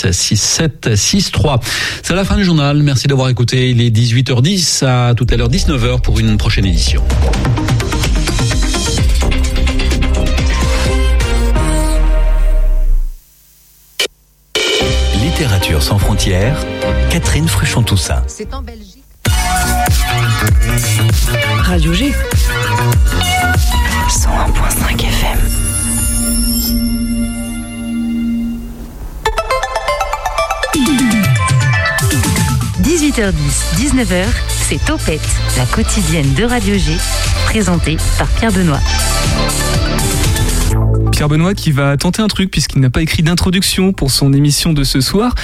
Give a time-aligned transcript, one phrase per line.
[0.00, 1.60] 6 7 6 3.
[2.02, 2.82] C'est la fin du journal.
[2.82, 3.70] Merci d'avoir écouté.
[3.70, 7.02] Il est 18h10 à tout à l'heure 19h pour une prochaine édition.
[15.20, 16.64] Littérature sans frontières,
[17.10, 18.22] Catherine Fruchon-Toussaint.
[18.28, 19.02] C'est en Belgique.
[21.64, 22.12] Radio G.
[24.08, 25.47] 101.5 FM.
[33.18, 35.20] 18h10, 19h, c'est Topette,
[35.56, 36.92] la quotidienne de Radio G,
[37.46, 38.78] présentée par Pierre Benoît.
[41.10, 44.72] Pierre Benoît qui va tenter un truc puisqu'il n'a pas écrit d'introduction pour son émission
[44.72, 45.34] de ce soir.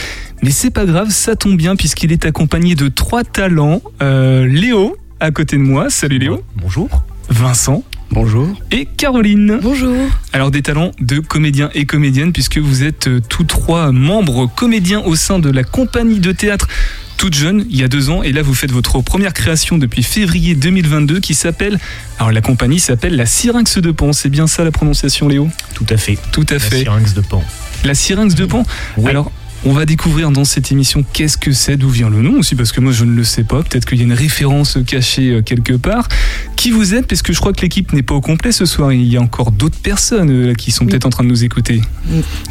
[0.41, 3.83] Mais c'est pas grave, ça tombe bien puisqu'il est accompagné de trois talents.
[4.03, 5.91] Euh, Léo, à côté de moi.
[5.91, 6.45] Salut Léo.
[6.55, 7.03] Bonjour.
[7.29, 7.83] Vincent.
[8.13, 8.47] Bonjour.
[8.71, 9.59] Et Caroline.
[9.61, 9.97] Bonjour.
[10.33, 15.01] Alors des talents de comédiens et comédiennes puisque vous êtes euh, tous trois membres comédiens
[15.01, 16.69] au sein de la compagnie de théâtre
[17.17, 20.03] toute jeune, il y a deux ans, et là vous faites votre première création depuis
[20.03, 21.79] février 2022 qui s'appelle,
[22.19, 25.49] alors la compagnie s'appelle la Syrinx de Pan, c'est bien ça la prononciation Léo?
[25.75, 26.19] Tout à fait.
[26.33, 26.81] Tout à La fait.
[26.81, 27.43] syrinx de Pan.
[27.85, 28.65] La Syrinx de Pan?
[28.97, 29.11] Oui.
[29.11, 29.31] Alors,
[29.65, 32.73] on va découvrir dans cette émission qu'est-ce que c'est, d'où vient le nom aussi, parce
[32.73, 33.63] que moi je ne le sais pas.
[33.63, 36.09] Peut-être qu'il y a une référence cachée euh, quelque part.
[36.57, 37.07] Qui vous êtes?
[37.07, 38.93] Parce que je crois que l'équipe n'est pas au complet ce soir.
[38.93, 41.45] Il y a encore d'autres personnes euh, là, qui sont peut-être en train de nous
[41.45, 41.81] écouter.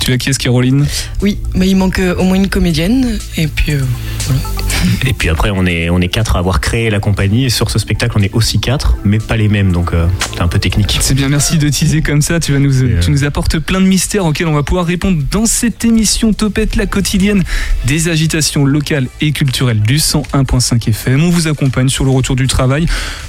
[0.01, 0.29] Tu as qui?
[0.29, 0.85] Est-ce, Caroline
[1.21, 3.19] Oui, mais il manque euh, au moins une comédienne.
[3.37, 3.81] Et puis, euh,
[5.07, 7.45] Et puis après, on est, on est quatre à avoir créé la compagnie.
[7.45, 9.71] Et sur ce spectacle, on est aussi quatre, mais pas les mêmes.
[9.71, 10.97] Donc, euh, c'est un peu technique.
[11.01, 12.39] C'est bien, merci de teaser comme ça.
[12.39, 15.21] Tu, vas nous, euh, tu nous apportes plein de mystères auxquels on va pouvoir répondre
[15.31, 17.43] dans cette émission Topette la quotidienne
[17.85, 21.21] des agitations locales et culturelles du 101.5 FM.
[21.21, 22.85] On vous accompagne sur le retour du travail,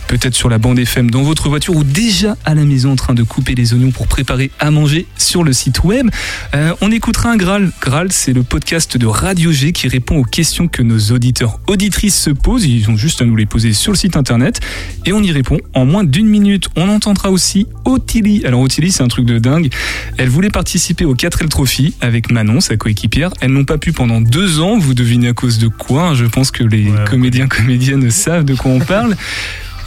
[0.06, 3.14] peut-être sur la bande FM dans votre voiture ou déjà à la maison en train
[3.14, 6.08] de couper les oignons pour préparer à manger sur le site web.
[6.54, 7.72] Euh, on écoutera un Graal.
[7.80, 12.16] Graal, c'est le podcast de Radio G qui répond aux questions que nos auditeurs, auditrices
[12.16, 12.66] se posent.
[12.66, 14.60] Ils ont juste à nous les poser sur le site internet
[15.04, 16.68] et on y répond en moins d'une minute.
[16.76, 18.46] On entendra aussi Otili.
[18.46, 19.68] Alors Otili, c'est un truc de dingue.
[20.16, 23.32] Elle voulait participer au 4L Trophy avec Manon, sa coéquipière.
[23.40, 24.78] Elles n'ont pas pu pendant deux ans.
[24.78, 28.54] Vous devinez à cause de quoi Je pense que les Ouais, comédiens, comédiennes savent de
[28.54, 29.16] quoi on parle.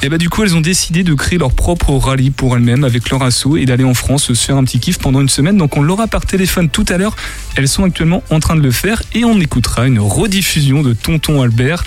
[0.04, 3.10] Et bah du coup, elles ont décidé de créer leur propre rallye pour elles-mêmes avec
[3.10, 5.58] leur assaut et d'aller en France se faire un petit kiff pendant une semaine.
[5.58, 7.16] Donc on l'aura par téléphone tout à l'heure.
[7.56, 11.42] Elles sont actuellement en train de le faire et on écoutera une rediffusion de Tonton
[11.42, 11.84] Albert.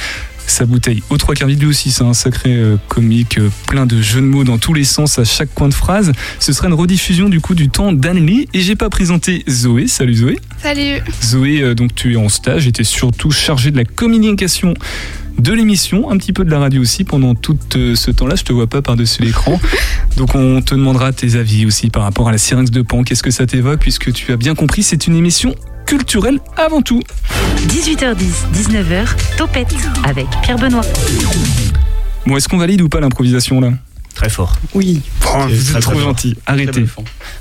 [0.46, 3.86] Sa bouteille aux trois quarts vide, lui aussi, c'est un sacré euh, comique, euh, plein
[3.86, 6.12] de jeux de mots dans tous les sens à chaque coin de phrase.
[6.38, 8.48] Ce sera une rediffusion du coup du temps d'Anneli.
[8.52, 9.86] Et j'ai pas présenté Zoé.
[9.86, 10.40] Salut Zoé.
[10.62, 11.02] Salut.
[11.24, 14.74] Zoé, euh, donc tu es en stage et tu es surtout chargée de la communication
[15.38, 18.34] de l'émission, un petit peu de la radio aussi pendant tout ce temps-là.
[18.34, 19.58] Je te vois pas par-dessus l'écran.
[20.16, 23.04] Donc on te demandera tes avis aussi par rapport à la Syrinx de Pan.
[23.04, 25.54] Qu'est-ce que ça t'évoque puisque tu as bien compris, c'est une émission
[25.86, 27.02] culturelle avant tout.
[27.68, 29.74] 18h10, 19h, Topette
[30.04, 30.82] avec Pierre Benoît.
[32.26, 33.72] Bon, est-ce qu'on valide ou pas l'improvisation là?
[34.14, 34.56] Très fort.
[34.74, 35.00] oui.
[35.20, 36.36] Très, trop très gentil.
[36.46, 36.84] Arrêtez.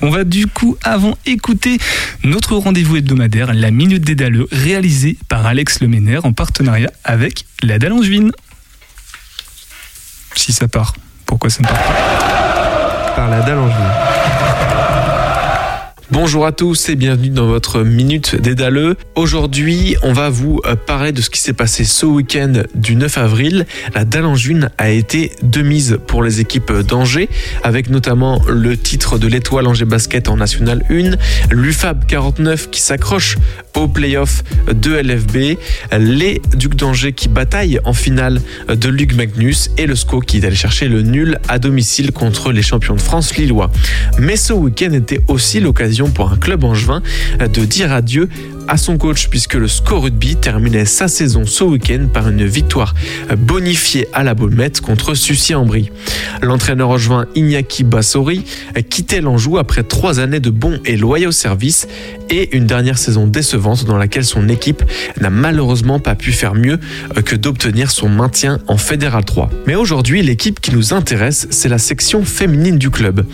[0.01, 1.77] On va du coup avant écouter
[2.23, 7.79] notre rendez-vous hebdomadaire, la Minute des Daleux, réalisé par Alex Leménaire en partenariat avec la
[7.79, 8.31] Dalle Angevine.
[10.35, 10.93] Si ça part,
[11.25, 13.13] pourquoi ça ne part pas?
[13.15, 14.38] Par la dalle angevine.
[16.11, 18.97] Bonjour à tous et bienvenue dans votre Minute des Daleux.
[19.13, 23.19] Aujourd'hui, on va vous euh, parler de ce qui s'est passé ce week-end du 9
[23.19, 23.67] avril.
[23.93, 27.29] La dalle angevine a été de mise pour les équipes d'Angers,
[27.63, 31.11] avec notamment le titre de l'étoile Angers Basket en National 1,
[31.53, 33.37] l'UFAB 49 qui s'accroche
[33.75, 35.59] au playoff de LFB,
[35.99, 40.45] les Ducs d'Angers qui bataillent en finale de Luc Magnus et le SCO qui est
[40.45, 43.69] allé chercher le nul à domicile contre les champions de France lillois.
[44.17, 47.01] Mais ce week-end était aussi l'occasion pour un club angevin
[47.39, 48.29] de dire adieu
[48.69, 52.93] à son coach puisque le SCO Rugby terminait sa saison ce week-end par une victoire
[53.35, 55.91] bonifiée à la Baulmette contre Sucy-en-Brie.
[56.43, 58.45] L'entraîneur angevin Iñaki Bassori
[58.89, 61.87] quittait l'Anjou après trois années de bons et loyaux services
[62.29, 64.83] et une dernière saison décevante dans laquelle son équipe
[65.19, 66.77] n'a malheureusement pas pu faire mieux
[67.25, 69.49] que d'obtenir son maintien en Fédéral 3.
[69.65, 73.25] Mais aujourd'hui, l'équipe qui nous intéresse, c'est la section féminine du club.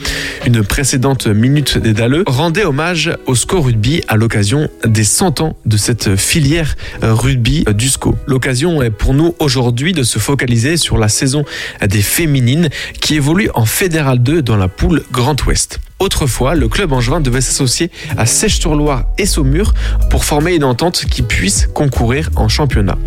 [0.45, 5.55] Une précédente minute des Daleux rendait hommage au SCO Rugby à l'occasion des 100 ans
[5.65, 8.15] de cette filière euh, rugby euh, du SCO.
[8.27, 11.45] L'occasion est pour nous aujourd'hui de se focaliser sur la saison
[11.85, 12.69] des féminines
[13.01, 15.79] qui évolue en Fédéral 2 dans la poule Grand Ouest.
[15.99, 19.73] Autrefois, le club angevin devait s'associer à Sèche-sur-Loire et Saumur
[20.09, 22.97] pour former une entente qui puisse concourir en championnat.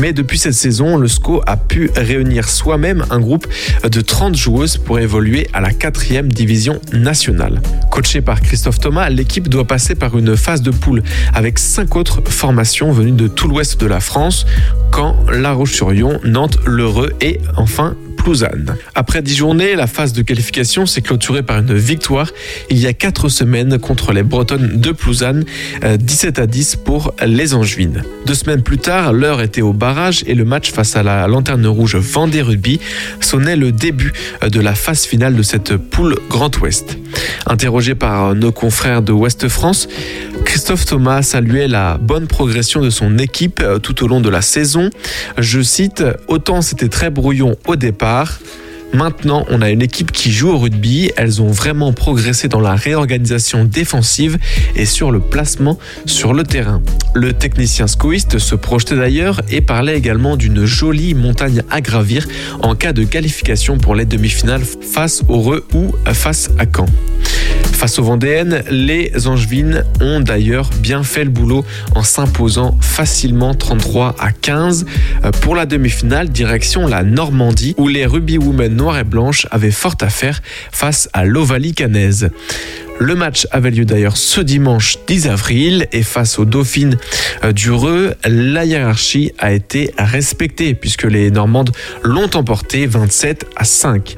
[0.00, 3.46] Mais depuis cette saison, le SCO a pu réunir soi-même un groupe
[3.88, 7.62] de 30 joueuses pour évoluer à la 4 division nationale.
[7.90, 11.02] Coaché par Christophe Thomas, l'équipe doit passer par une phase de poule
[11.34, 14.46] avec cinq autres formations venues de tout l'ouest de la France,
[14.92, 17.94] Caen, La Roche-sur-Yon, Nantes, L'Heureux et enfin
[18.94, 22.30] Après 10 journées, la phase de qualification s'est clôturée par une victoire
[22.70, 25.44] il y a 4 semaines contre les Bretonnes de Plouzane,
[25.82, 28.04] euh, 17 à 10 pour les Angevines.
[28.26, 31.66] Deux semaines plus tard, l'heure était au barrage et le match face à la Lanterne
[31.66, 32.78] Rouge Vendée Rugby
[33.20, 37.01] sonnait le début de la phase finale de cette poule Grand Ouest.
[37.46, 39.88] Interrogé par nos confrères de Ouest France,
[40.44, 44.42] Christophe Thomas saluait la bonne progression de son équipe euh, tout au long de la
[44.42, 44.90] saison.
[45.38, 48.38] Je cite, autant c'était très brouillon au départ.
[48.92, 51.10] Maintenant, on a une équipe qui joue au rugby.
[51.16, 54.38] Elles ont vraiment progressé dans la réorganisation défensive
[54.76, 56.82] et sur le placement sur le terrain.
[57.14, 62.26] Le technicien scoïste se projetait d'ailleurs et parlait également d'une jolie montagne à gravir
[62.62, 66.86] en cas de qualification pour les demi-finales face au Reux ou face à Caen.
[67.82, 71.64] Face aux Vendéennes, les Angevines ont d'ailleurs bien fait le boulot
[71.96, 74.86] en s'imposant facilement 33 à 15.
[75.40, 79.94] Pour la demi-finale, direction la Normandie, où les Ruby Women noires et blanches avaient fort
[80.00, 80.40] à faire
[80.72, 82.30] face à l'Ovalie canaise.
[82.98, 86.96] Le match avait lieu d'ailleurs ce dimanche 10 avril et face aux Dauphines
[87.54, 91.72] du Reux, la hiérarchie a été respectée puisque les Normandes
[92.02, 94.16] l'ont emporté 27 à 5.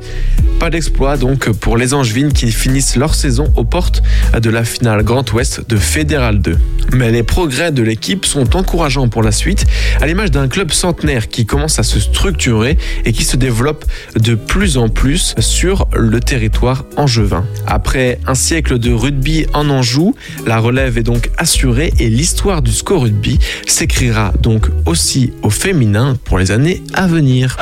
[0.59, 4.03] Pas d'exploit donc pour les Angevines qui finissent leur saison aux portes
[4.38, 6.56] de la finale Grand Ouest de Fédéral 2.
[6.93, 9.65] Mais les progrès de l'équipe sont encourageants pour la suite,
[10.00, 13.85] à l'image d'un club centenaire qui commence à se structurer et qui se développe
[14.17, 17.44] de plus en plus sur le territoire angevin.
[17.67, 20.15] Après un siècle de rugby en Anjou,
[20.47, 26.17] la relève est donc assurée et l'histoire du score rugby s'écrira donc aussi au féminin
[26.25, 27.57] pour les années à venir.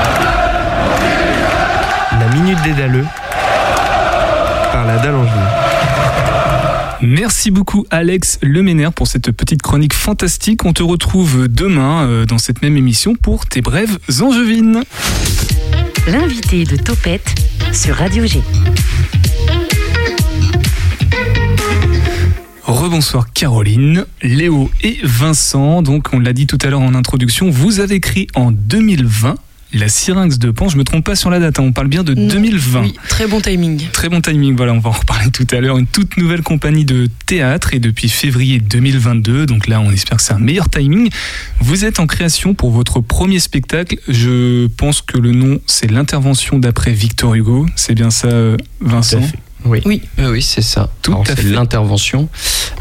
[2.13, 3.07] La minute des Dalleux
[4.73, 5.15] par la Dalle.
[7.03, 10.65] Merci beaucoup Alex Leménaire pour cette petite chronique fantastique.
[10.65, 14.85] On te retrouve demain euh, dans cette même émission pour tes brèves angevines.
[16.07, 17.35] L'invité de Topette
[17.73, 18.41] sur Radio G.
[22.65, 25.83] Rebonsoir Caroline, Léo et Vincent.
[25.83, 29.37] Donc on l'a dit tout à l'heure en introduction, vous avez écrit en 2020
[29.75, 30.69] la Syrinx de Pan.
[30.69, 32.83] Je me trompe pas sur la date, hein, on parle bien de 2020.
[32.83, 33.83] Oui, très bon timing.
[33.93, 35.79] Très bon timing, voilà, on va en reparler tout à l'heure.
[35.79, 40.23] Une toute nouvelle compagnie de théâtre et depuis février 2022, donc là on espère que
[40.23, 41.09] c'est un meilleur timing.
[41.61, 43.97] Vous êtes en création pour votre premier spectacle.
[44.09, 47.67] Je pense que le nom c'est l'intervention d'après Victor Hugo.
[47.75, 49.39] C'est bien ça, euh, Vincent Tout à fait.
[49.65, 50.03] Oui, Oui.
[50.19, 50.91] oui, c'est ça.
[51.03, 51.43] Tout Alors, à fait.
[51.43, 52.29] l'intervention,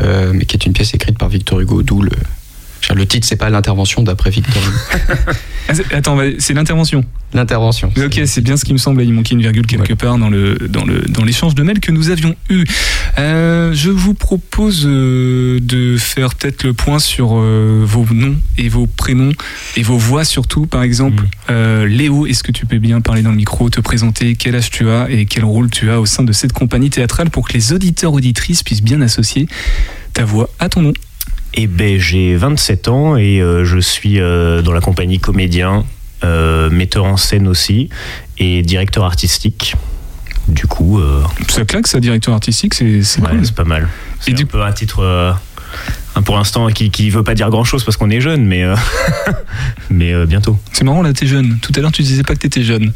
[0.01, 2.11] euh, mais qui est une pièce écrite par Victor Hugo, d'où le.
[2.93, 4.61] Le titre, c'est pas l'intervention d'après Victor.
[5.69, 7.05] Ah, Attends, c'est l'intervention.
[7.33, 7.93] L'intervention.
[8.03, 9.05] Ok, c'est bien ce qui me semblait.
[9.05, 11.91] Il manquait une virgule quelque part dans le dans le dans l'échange de mails que
[11.91, 12.65] nous avions eu.
[13.19, 18.69] Euh, je vous propose euh, de faire peut-être le point sur euh, vos noms et
[18.69, 19.31] vos prénoms
[19.77, 20.65] et vos voix surtout.
[20.65, 21.85] Par exemple, Mm.
[21.85, 24.89] Léo, est-ce que tu peux bien parler dans le micro, te présenter quel âge tu
[24.89, 27.73] as et quel rôle tu as au sein de cette compagnie théâtrale pour que les
[27.73, 29.47] auditeurs auditrices puissent bien associer
[30.13, 30.93] ta voix à ton nom?
[31.53, 35.85] Eh ben, j'ai 27 ans et euh, je suis euh, dans la compagnie comédien,
[36.23, 37.89] euh, metteur en scène aussi
[38.37, 39.75] et directeur artistique.
[40.47, 40.99] Du coup,
[41.49, 43.45] Ça claque, ça, directeur artistique, c'est c'est ouais, cool.
[43.45, 43.87] c'est pas mal.
[44.19, 45.35] C'est Et du un peu un titre,
[46.25, 48.65] pour l'instant, qui, qui veut pas dire grand chose parce qu'on est jeune, mais,
[49.91, 50.57] mais bientôt.
[50.73, 51.59] C'est marrant là, t'es jeune.
[51.61, 52.91] Tout à l'heure, tu disais pas que t'étais jeune.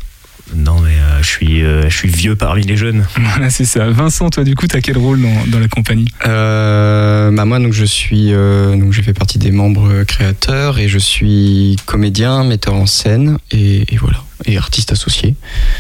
[0.54, 3.06] Non, mais euh, je, suis, euh, je suis vieux parmi les jeunes.
[3.18, 3.90] Voilà, c'est ça.
[3.90, 6.08] Vincent, toi, du coup, t'as quel rôle dans, dans la compagnie?
[6.26, 10.88] Euh, bah moi, donc je suis, euh, donc je fais partie des membres créateurs et
[10.88, 15.36] je suis comédien, metteur en scène et, et voilà, et artiste associé.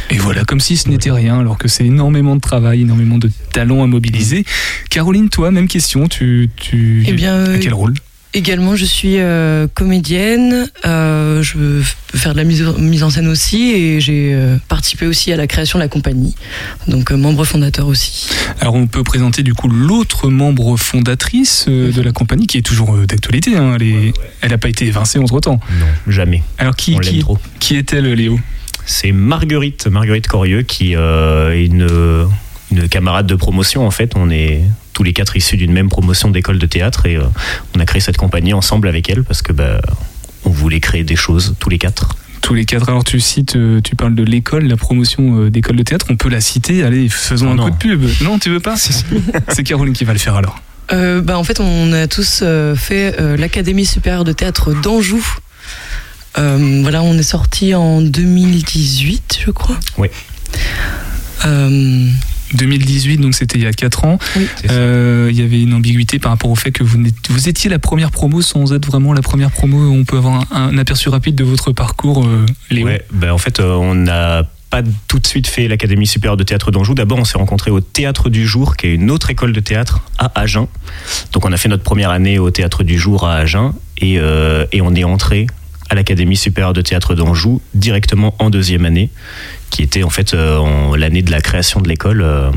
[0.09, 3.29] Et voilà, comme si ce n'était rien, alors que c'est énormément de travail, énormément de
[3.53, 4.45] talents à mobiliser.
[4.89, 7.93] Caroline, toi, même question, tu, tu Eh bien, as quel rôle?
[8.35, 10.67] Également, je suis euh, comédienne.
[10.85, 14.57] euh, je veux f- faire de la mise, mise en scène aussi et j'ai euh,
[14.67, 16.35] participé aussi à la création de la compagnie.
[16.87, 18.27] Donc, euh, membre fondateur aussi.
[18.61, 22.61] Alors, on peut présenter du coup l'autre membre fondatrice euh, de la compagnie, qui est
[22.61, 23.57] toujours euh, d'actualité.
[23.57, 23.77] hein.
[24.41, 25.59] Elle n'a pas été évincée entre temps.
[25.79, 26.43] Non, jamais.
[26.57, 27.23] Alors, qui, qui,
[27.59, 28.39] qui est-elle, Léo?
[28.85, 31.87] C'est Marguerite, Marguerite Corieux, qui euh, est une,
[32.71, 33.87] une camarade de promotion.
[33.87, 34.61] En fait, on est
[34.95, 37.25] tous les quatre issus d'une même promotion d'école de théâtre et euh,
[37.75, 39.81] on a créé cette compagnie ensemble avec elle parce que bah,
[40.45, 42.15] on voulait créer des choses tous les quatre.
[42.41, 42.87] tous les quatre.
[42.87, 46.05] Alors tu cites, euh, tu parles de l'école, la promotion euh, d'école de théâtre.
[46.09, 46.83] On peut la citer.
[46.83, 47.65] Allez, faisons un non.
[47.65, 48.05] coup de pub.
[48.21, 48.77] Non, tu veux pas?
[48.77, 50.61] C'est Caroline qui va le faire alors.
[50.93, 52.43] Euh, bah, en fait, on a tous
[52.75, 55.25] fait euh, l'Académie supérieure de théâtre d'Anjou.
[56.37, 59.77] Euh, voilà, on est sorti en 2018, je crois.
[59.97, 60.09] Oui.
[62.55, 64.19] Euh, 2018, donc c'était il y a 4 ans.
[64.35, 64.47] Oui.
[64.71, 67.79] Euh, Il y avait une ambiguïté par rapport au fait que vous, vous étiez la
[67.79, 69.91] première promo sans être vraiment la première promo.
[69.91, 72.87] On peut avoir un, un aperçu rapide de votre parcours, euh, Léo.
[72.87, 76.43] Ouais, ben en fait, euh, on n'a pas tout de suite fait l'Académie supérieure de
[76.43, 76.95] théâtre d'Anjou.
[76.95, 80.01] D'abord, on s'est rencontrés au Théâtre du Jour, qui est une autre école de théâtre
[80.17, 80.67] à Agen.
[81.33, 84.65] Donc, on a fait notre première année au Théâtre du Jour à Agen et, euh,
[84.71, 85.47] et on est entré
[85.89, 89.09] à l'Académie supérieure de théâtre d'Anjou directement en deuxième année,
[89.69, 92.21] qui était en fait euh, l'année de la création de l'école.
[92.21, 92.51] euh,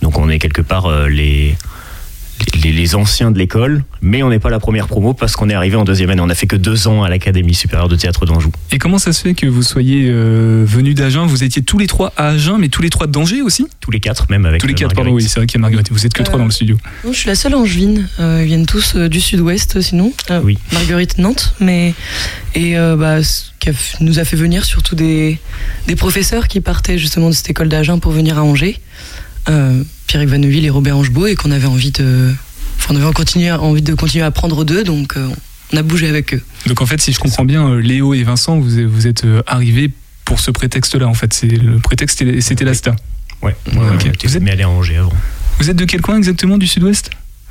[0.00, 1.56] donc, on est quelque part euh, les,
[2.62, 5.54] les, les anciens de l'école, mais on n'est pas la première promo parce qu'on est
[5.54, 6.20] arrivé en deuxième année.
[6.22, 8.50] On a fait que deux ans à l'Académie supérieure de théâtre d'Anjou.
[8.70, 11.26] Et comment ça se fait que vous soyez euh, venus d'Agen?
[11.26, 13.66] Vous étiez tous les trois à Agen, mais tous les trois d'Angers aussi?
[13.80, 15.60] Tous les quatre, même avec Tous les euh, quatre, pardon, oui, c'est vrai qu'il y
[15.60, 15.90] a Marguerite.
[15.90, 16.76] Vous êtes que Euh, trois dans le studio.
[17.04, 18.08] non, je suis la seule angevine.
[18.20, 20.12] Euh, ils viennent tous euh, du sud-ouest, sinon.
[20.30, 20.58] Euh, Oui.
[20.72, 21.94] Marguerite Nantes, mais
[22.54, 23.70] et euh, bah, ce qui
[24.00, 25.38] nous a fait venir surtout des,
[25.86, 28.80] des professeurs qui partaient justement de cette école d'Agen pour venir à Angers,
[29.48, 32.34] euh, Pierre Vaneville et Robert Angebeau, et qu'on avait envie de,
[32.76, 35.26] enfin, on avait continué- envie de continuer à apprendre d'eux, donc euh,
[35.72, 36.42] on a bougé avec eux.
[36.66, 39.24] Donc en fait, si je comprends bien, euh, Léo et Vincent, vous, êtes- vous êtes
[39.24, 39.90] euh, arrivés
[40.26, 41.06] pour ce prétexte-là.
[41.08, 42.94] En fait, c'est le prétexte, c'était- c'était l'ASTA.
[43.40, 44.02] Ouais, Ouais, ouais, ok.
[44.04, 45.14] ouais, Vous êtes- mais aller à Angers avant.
[45.58, 47.08] Vous êtes de quel coin exactement du Sud-Ouest?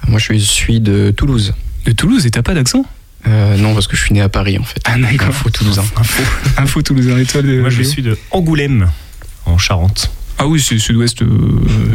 [0.08, 1.56] Moi, je suis, de Toulouse.
[1.88, 2.28] De Toulouse.
[2.28, 2.86] Et t'as pas d'accent?
[3.28, 4.82] Euh, non, parce que je suis né à Paris, en fait.
[4.86, 5.30] Ah d'accord.
[5.30, 5.84] Info toulousain.
[5.96, 6.22] Info,
[6.58, 7.24] info toulousain.
[7.24, 8.92] Toi, de- Moi, je suis de Angoulême,
[9.48, 10.12] en Charente.
[10.44, 11.22] Ah oui, c'est le Sud-Ouest.
[11.22, 11.28] euh,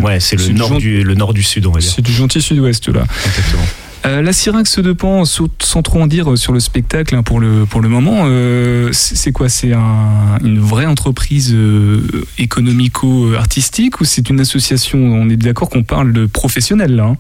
[0.03, 1.91] Ouais, c'est le nord du- du, le nord du sud, on va dire.
[1.95, 3.05] C'est du gentil Sud-Ouest là.
[3.26, 3.65] Exactement.
[4.05, 7.67] Euh, la Syrinx de Pan, sans trop en dire sur le spectacle hein, pour, le,
[7.67, 9.49] pour le moment, euh, c'est quoi?
[9.49, 12.03] C'est un- une vraie entreprise euh,
[12.38, 14.99] économico-artistique ou c'est une association?
[14.99, 17.05] On est d'accord qu'on parle de professionnels là.
[17.07, 17.17] hein?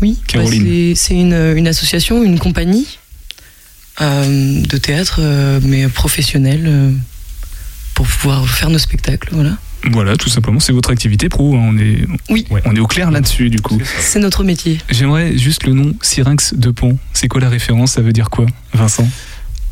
[0.00, 0.62] Oui, Caroline.
[0.62, 2.86] bah, c'est- c'est une, une association, une compagnie
[4.00, 6.90] euh, de théâtre, euh, mais professionnelle, euh,
[7.94, 9.28] pour pouvoir faire nos spectacles.
[9.32, 9.56] Voilà.
[9.90, 11.54] Voilà, tout simplement, c'est votre activité pro.
[11.54, 12.46] hein, on, est, Oui.
[12.50, 12.62] Ouais.
[12.64, 13.78] on est au clair là-dessus du coup.
[14.00, 14.78] C'est notre métier.
[14.90, 16.92] J'aimerais juste le nom Syrinx de Pan.
[17.12, 17.92] C'est quoi la référence?
[17.92, 19.06] Ça veut dire quoi, Vincent?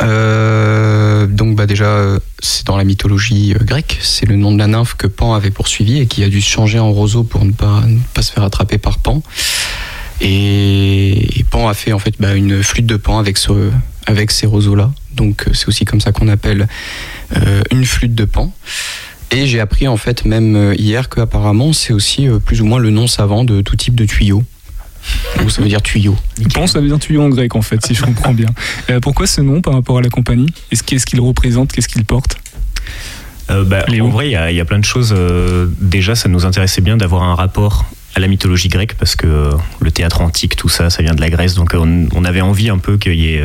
[0.02, 3.98] Euh, donc bah déjà, euh, c'est dans la mythologie euh, grecque.
[4.02, 6.50] C'est le nom de la nymphe que Pan avait poursuivi et qui a dû se
[6.50, 9.22] changer en roseau pour ne pas, ne pas se faire attraper par Pan.
[10.20, 13.70] Et, et Pan a fait en fait bah, une flûte de Pan avec, ce,
[14.06, 14.92] avec ces roseaux-là.
[15.14, 16.68] Donc euh, c'est aussi comme ça qu'on appelle
[17.36, 18.52] euh, une flûte de Pan.
[19.32, 22.66] Et j'ai appris en fait même euh, hier que apparemment c'est aussi euh, plus ou
[22.66, 24.44] moins le nom savant de tout type de tuyau.
[25.44, 26.16] Ou ça veut dire tuyau.
[26.54, 28.48] Pan, ça veut dire tuyau en grec en fait, si je comprends bien.
[28.90, 30.46] Euh, pourquoi ce nom par rapport à la compagnie?
[30.70, 31.72] Est-ce Qu'est-ce qu'il représente?
[31.72, 32.36] Qu'est-ce qu'il porte?
[33.50, 35.12] Euh, bah, en vrai, il y, a- il y a plein de choses.
[35.80, 39.90] déjà, ça nous intéressait bien d'avoir un rapport à la mythologie grecque parce que le
[39.90, 41.54] théâtre antique, tout ça, ça vient de la Grèce.
[41.54, 43.42] Donc, on, on avait envie un peu qu'il y ait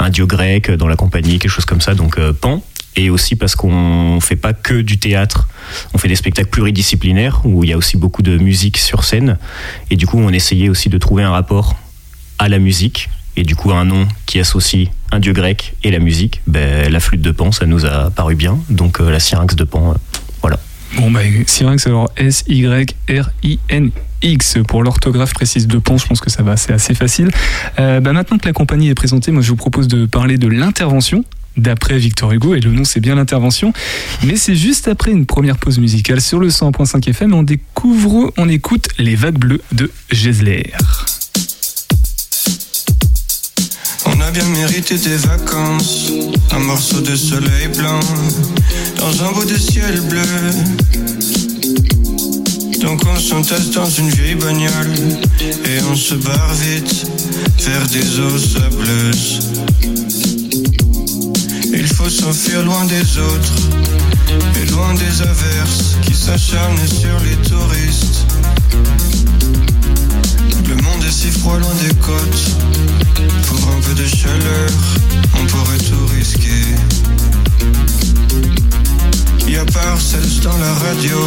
[0.00, 1.94] un dieu grec dans la compagnie, quelque chose comme ça.
[1.94, 2.62] Donc, euh, Pan.
[2.94, 5.48] Et aussi parce qu'on fait pas que du théâtre,
[5.94, 9.38] on fait des spectacles pluridisciplinaires où il y a aussi beaucoup de musique sur scène.
[9.90, 11.76] Et du coup, on essayait aussi de trouver un rapport
[12.38, 13.08] à la musique.
[13.36, 17.00] Et du coup, un nom qui associe un dieu grec et la musique, ben, la
[17.00, 18.58] flûte de Pan, ça nous a paru bien.
[18.68, 19.94] Donc euh, la syrinx de Pan, euh,
[20.96, 22.98] Bon, bah, Syrinx, alors S-Y-R-I-N-X.
[24.68, 27.30] Pour l'orthographe précise de Pan, je pense que ça va, c'est assez facile.
[27.78, 30.48] Euh, bah, maintenant que la compagnie est présentée, moi je vous propose de parler de
[30.48, 31.24] l'intervention
[31.56, 33.72] d'après Victor Hugo, et le nom c'est bien l'intervention,
[34.24, 38.48] mais c'est juste après une première pause musicale sur le 100.5 FM, on découvre, on
[38.48, 40.72] écoute Les Vagues Bleues de Gesler.
[44.06, 46.10] On a bien mérité des vacances,
[46.50, 48.00] un morceau de soleil blanc
[48.98, 50.22] dans un bout de ciel bleu.
[52.80, 54.92] Donc on s'entasse dans une vieille bagnole
[55.64, 57.06] et on se barre vite
[57.60, 60.01] vers des eaux sableuses.
[62.12, 63.54] S'enfuir loin des autres
[64.60, 68.26] et loin des averses qui s'acharnent sur les touristes.
[70.68, 72.50] Le monde est si froid loin des côtes.
[73.46, 74.70] Pour un peu de chaleur,
[75.40, 76.76] on pourrait tout risquer.
[79.48, 81.18] Y a Parcells dans la radio.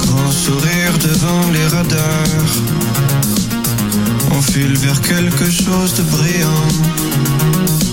[0.00, 2.52] Grand sourire devant les radars.
[4.32, 7.87] On file vers quelque chose de brillant.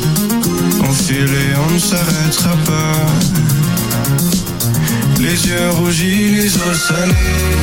[0.88, 1.28] On file
[1.68, 3.06] on ne s'arrêtera pas.
[5.20, 7.56] Les yeux rougis, les os salés.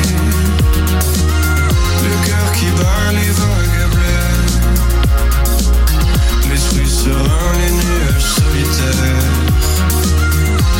[2.03, 4.43] Le cœur qui bat les vagabonds.
[6.49, 9.31] L'esprit serein, les nuages solitaires.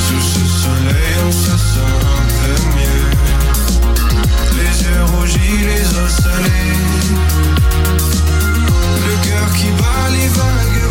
[0.06, 3.08] Sous ce soleil, on se sent un peu mieux.
[4.60, 6.78] Les yeux rougis, les os salés.
[9.06, 10.83] Le cœur qui bat les vagues.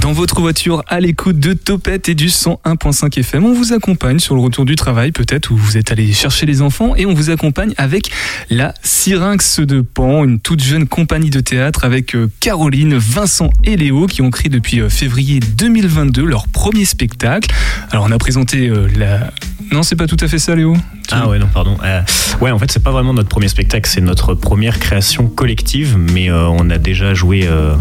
[0.00, 4.36] Dans votre voiture, à l'écoute de Topette et du 101.5 FM, on vous accompagne sur
[4.36, 7.30] le retour du travail, peut-être, où vous êtes allé chercher les enfants, et on vous
[7.30, 8.10] accompagne avec
[8.50, 13.76] la Syrinx de Pan, une toute jeune compagnie de théâtre avec euh, Caroline, Vincent et
[13.76, 17.50] Léo qui ont créé depuis euh, février 2022 leur premier spectacle.
[17.90, 19.32] Alors, on a présenté euh, la
[19.72, 20.76] non, c'est pas tout à fait ça, Léo.
[21.10, 21.78] Ah ouais, non, pardon.
[21.82, 22.02] Euh,
[22.42, 26.30] ouais, en fait, c'est pas vraiment notre premier spectacle, c'est notre première création collective, mais
[26.30, 27.74] euh, on a déjà joué euh,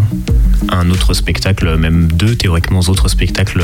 [0.69, 3.63] un autre spectacle, même deux théoriquement autres spectacles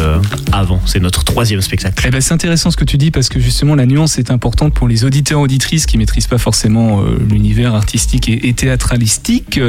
[0.51, 0.81] avant.
[0.86, 2.03] C'est notre troisième spectacle.
[2.05, 4.74] Eh ben, c'est intéressant ce que tu dis parce que justement la nuance est importante
[4.74, 9.60] pour les auditeurs auditrices qui maîtrisent pas forcément l'univers artistique et, et théâtralistique.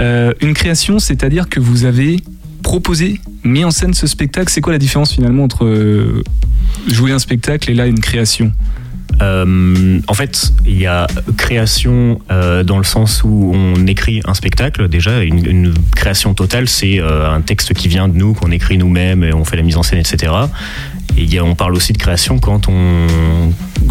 [0.00, 2.22] Une création, c'est-à-dire que vous avez
[2.66, 4.50] proposé, mis en scène ce spectacle.
[4.50, 6.24] C'est quoi la différence finalement entre euh,
[6.88, 8.50] jouer un spectacle et là une création?
[9.22, 11.06] Euh, en fait, il y a
[11.36, 14.88] création euh, dans le sens où on écrit un spectacle.
[14.88, 19.32] Déjà, une, création totale, c'est un texte qui vient de nous, qu'on écrit nous-mêmes, et
[19.32, 20.32] on fait la mise en scène, etc.
[21.16, 23.06] Et y a- on parle aussi de création quand on.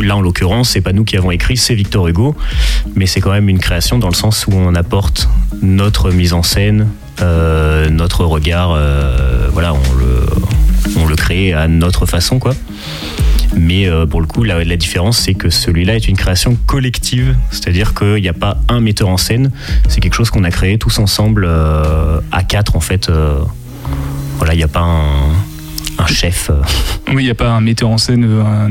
[0.02, 2.36] Là, en l'occurrence, c'est pas nous qui avons écrit, c'est Victor Hugo,
[2.96, 5.30] mais c'est quand même une création dans le sens où on apporte
[5.62, 6.90] notre mise en scène,
[7.22, 8.72] euh, notre regard.
[8.72, 10.26] euh, voilà, on le,
[10.98, 12.54] on le crée à notre façon, quoi.
[13.58, 17.36] Mais euh, pour le coup, la, la différence, c'est que celui-là est une création collective.
[17.52, 19.52] C'est-à-dire qu'il n'y a pas un metteur en scène.
[19.88, 23.10] C'est quelque chose qu'on a créé tous ensemble euh, à quatre, en fait.
[23.10, 23.40] euh,
[24.38, 26.50] voilà, il n'y a pas un, un chef.
[26.50, 26.56] euh.
[27.14, 28.70] Oui, il n'y a pas un metteur en scène, un-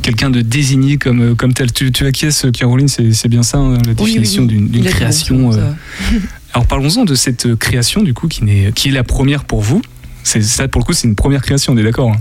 [0.00, 1.70] quelqu'un de désigné comme, comme tel.
[1.70, 4.68] Tu, tu acquiesces, Caroline, c'est c'est bien ça, hein, la Oui, oui, définition oui.
[4.70, 5.52] d'une création.
[5.52, 5.72] euh.
[6.54, 9.60] Alors parlons-en de cette euh, création, du coup, qui, n'est- qui est la première pour
[9.60, 9.82] vous.
[10.22, 12.20] C'est Ça, pour le coup, c'est une première création, on est d'accord hein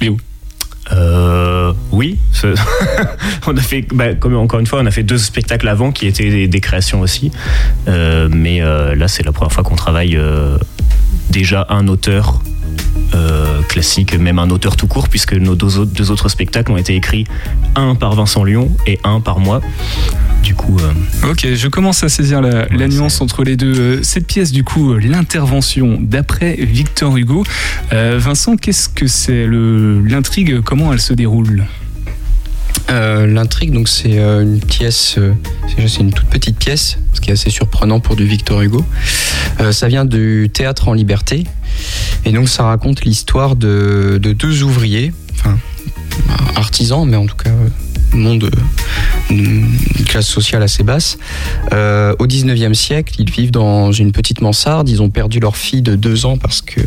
[0.00, 0.16] Léo
[0.92, 2.18] Euh, oui,
[3.46, 6.48] on a fait, bah, encore une fois, on a fait deux spectacles avant qui étaient
[6.48, 7.30] des, créations aussi.
[7.88, 10.18] Euh, mais là, c'est la première fois qu'on travaille
[11.30, 12.40] déjà un auteur
[13.16, 16.76] euh, classique, même un auteur tout court, puisque nos deux autres, deux autres spectacles ont
[16.76, 17.24] été écrits
[17.74, 19.60] un par Vincent Lyon et un par moi.
[20.42, 23.74] Du coup, euh, Ok, je commence à saisir la, la nuance entre les deux.
[23.78, 27.42] Euh, Cette pièce, du coup, l'intervention d'après Victor Hugo.
[27.92, 31.64] Euh, Vincent, qu'est-ce que c'est le- l'intrigue Comment elle se déroule?
[32.90, 35.32] Euh, L'intrigue, donc c'est euh, une pièce, euh,
[35.66, 38.84] c'est c'est une toute petite pièce, ce qui est assez surprenant pour du Victor Hugo.
[39.60, 41.44] Euh, ça vient du théâtre en liberté,
[42.24, 45.58] et donc ça raconte l'histoire de, de deux ouvriers, enfin
[46.56, 47.68] artisans, mais en tout cas euh,
[48.16, 48.50] monde euh,
[49.30, 49.66] une
[50.06, 51.18] classe sociale assez basse.
[51.72, 54.88] Au 19e siècle, ils vivent dans une petite mansarde.
[54.88, 56.80] Ils ont perdu leur fille de deux ans parce que,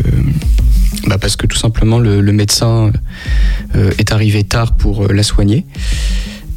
[1.08, 2.92] bah parce que tout simplement le, médecin
[3.76, 5.66] est arrivé tard pour la soigner.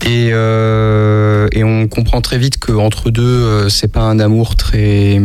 [0.07, 5.21] Et, et on comprend très vite qu'entre deux, c'est pas un amour très.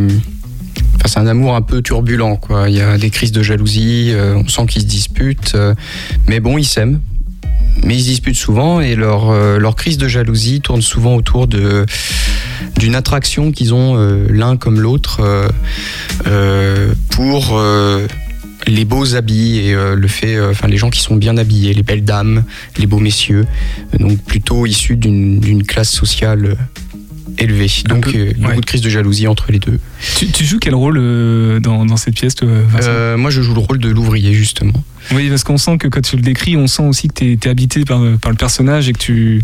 [1.08, 2.70] C'est un amour un peu turbulent, quoi.
[2.70, 5.74] Il y a des crises de jalousie, euh, on sent qu'ils se disputent, euh,
[6.28, 7.00] mais bon, ils s'aiment.
[7.84, 11.48] Mais ils se disputent souvent et leur, euh, leur crise de jalousie tourne souvent autour
[11.48, 11.86] de
[12.78, 13.96] d'une attraction qu'ils ont
[14.30, 15.50] l'un comme l'autre
[17.10, 17.60] pour
[18.68, 22.06] les beaux habits et le fait, enfin les gens qui sont bien habillés, les belles
[22.06, 22.44] dames,
[22.78, 23.48] les beaux messieurs,
[24.00, 26.56] donc plutôt issus d'une classe sociale
[27.38, 27.70] élevée.
[27.86, 28.56] Donc peu, euh, beaucoup ouais.
[28.56, 29.80] de crises de jalousie entre les deux.
[30.18, 33.42] tu, tu joues quel rôle euh, dans, dans cette pièce, toi, Vincent Euh, moi, je
[33.42, 34.74] joue le rôle de l'ouvrier justement.
[35.14, 37.48] Oui, parce qu'on sent que quand tu le décris, on sent aussi que tu es,
[37.48, 39.42] habité par, par le personnage et que tu,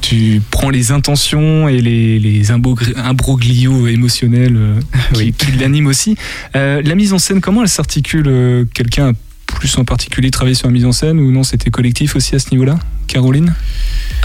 [0.00, 4.80] tu prends les intentions et les, les imbroglios émotionnels euh,
[5.14, 5.34] qui, Oui.
[5.36, 6.16] qui l'animent aussi.
[6.56, 9.12] Euh, la mise en scène, comment elle s'articule Quelqu'un a
[9.46, 12.38] plus en particulier travaillé sur la mise en scène ou non C'était collectif aussi à
[12.38, 12.78] ce niveau-là?
[13.06, 13.54] Caroline?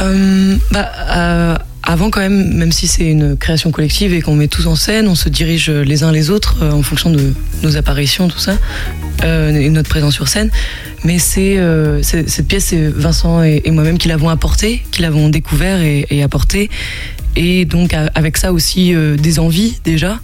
[0.02, 4.48] Euh, bah, euh, avant quand même, même si c'est une création collective et qu'on met
[4.48, 7.78] tous en scène, on se dirige les uns les autres euh, en fonction de nos
[7.78, 8.58] apparitions, tout ça,
[9.24, 10.50] euh, et notre présence sur scène.
[11.04, 15.82] Mais c'est euh, cette pièce, c'est Vincent et, moi-même qui l'avons apportée, qui l'avons découvert
[15.82, 16.70] et, apportée.
[17.36, 20.20] Et donc avec ça aussi euh, des envies déjà,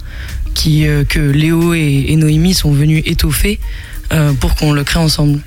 [0.54, 3.58] qui, que Léo et, Noémie sont venus étoffer
[4.40, 5.38] pour qu'on le crée ensemble.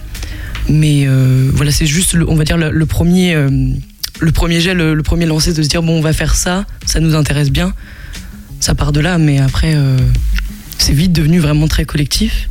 [0.69, 1.05] Mais
[1.53, 3.35] voilà, c'est juste, on va dire, le, premier,
[4.23, 6.65] le premier jet, le, le premier lancé de se dire bon, on va faire ça,
[6.85, 7.73] ça nous intéresse bien.
[8.59, 9.97] Ça part de là, mais après, euh,
[10.77, 12.49] c'est vite devenu vraiment très collectif.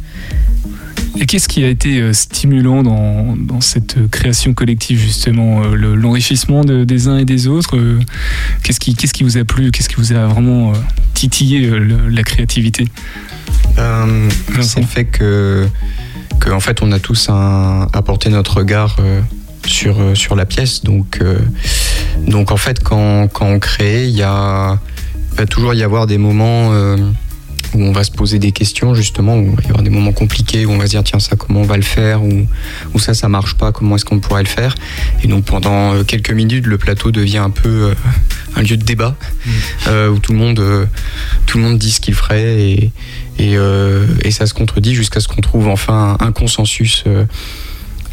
[1.19, 5.95] Et qu'est-ce qui a été euh, stimulant dans, dans cette création collective, justement euh, le-
[5.95, 7.79] L'enrichissement de- des uns et des autres
[8.63, 10.73] Qu'est-ce qui, qu'est-ce qui vous a plu Qu'est-ce qui vous a vraiment
[11.15, 12.89] titillé le- la créativité?
[13.79, 14.29] Euh,
[14.61, 15.67] c'est le fait que,
[16.41, 19.21] que en fait, on a tous un, apporté notre regard euh,
[19.67, 20.83] sur, euh, sur la pièce.
[20.83, 21.39] Donc, euh,
[22.27, 24.79] donc en fait, quand, quand on crée, il y a,
[25.33, 26.97] il va toujours y avoir des moments euh,
[27.75, 30.67] où on va se poser des questions justement, où il y aura des moments compliqués,
[30.67, 32.47] où on va se dire tiens ça comment on va le faire, ou,
[32.93, 34.75] ou ça ça marche pas, comment est-ce qu'on pourrait le faire?
[35.23, 37.95] Et donc pendant quelques minutes, le plateau devient un peu euh,
[38.57, 39.17] un lieu de débat,
[39.87, 40.89] euh, où tout le monde,
[41.47, 42.93] tout le monde dit ce qu'il ferait et,
[43.39, 43.57] et,
[44.23, 47.05] et ça se contredit jusqu'à ce qu'on trouve enfin un, un consensus.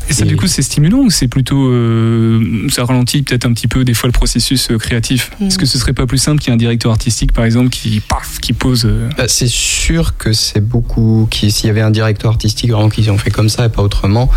[0.09, 1.67] Et ça, Et- du coup, c'est stimulant ou c'est plutôt.
[1.69, 5.29] euh, ça ralentit peut-être un petit peu, des fois, le processus euh, créatif?
[5.39, 5.47] Mhm.
[5.47, 7.69] Est-ce que ce serait pas plus simple qu'il y ait un directeur artistique, par exemple,
[7.69, 8.85] qui, paf, qui pose.
[8.85, 11.27] euh, Bah, c'est sûr que c'est beaucoup.
[11.31, 14.29] S'il y avait un directeur artistique vraiment qui en fait comme ça et pas autrement,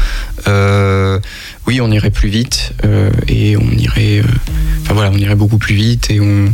[0.46, 1.18] euh,
[1.66, 4.18] oui, on irait plus vite euh, et on irait.
[4.20, 4.24] euh,
[4.82, 6.46] Enfin voilà, on irait beaucoup plus vite et on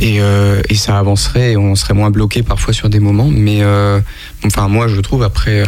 [0.00, 3.28] et, euh, et ça avancerait et on serait moins bloqué parfois sur des moments.
[3.30, 3.60] Mais
[4.46, 5.62] enfin moi, je trouve après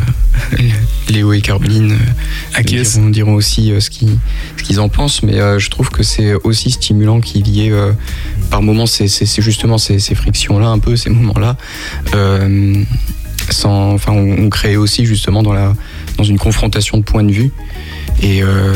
[1.10, 2.94] Léo et Caroline euh, Acquiesce.
[2.94, 4.16] diront, diront aussi ce qu'ils
[4.56, 7.72] ce qu'ils en pensent, mais je trouve que c'est aussi stimulant qu'il y ait
[8.50, 9.06] par moments c'est
[9.42, 11.58] justement ces, ces frictions-là, un peu ces moments-là.
[12.14, 12.74] Euh,
[13.50, 15.74] sans, enfin, on, on crée aussi justement dans, la,
[16.16, 17.52] dans une confrontation de points de vue.
[18.22, 18.72] Et, euh,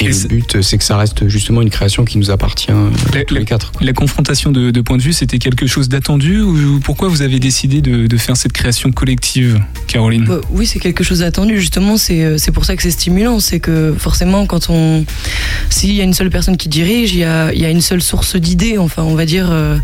[0.00, 2.88] et, Et le but, c'est que ça reste justement une création qui nous appartient euh,
[3.12, 3.72] La- tous la- les quatre.
[3.80, 7.40] La confrontation de, de points de vue, c'était quelque chose d'attendu ou pourquoi vous avez
[7.40, 10.24] décidé de, de faire cette création collective, Caroline?
[10.24, 11.58] Bah, oui, c'est quelque chose d'attendu.
[11.58, 13.40] Justement, c'est euh, c'est pour ça que c'est stimulant.
[13.40, 15.04] C'est que forcément, quand on.
[15.68, 17.80] S'il y a une seule personne qui dirige, il y a, il y a une
[17.82, 19.76] seule source d'idées, enfin, on va dire, euh,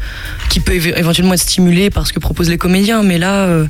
[0.48, 3.02] qui peut éve- éventuellement être stimulée par ce que proposent les comédiens.
[3.02, 3.46] Mais là.
[3.46, 3.66] euh,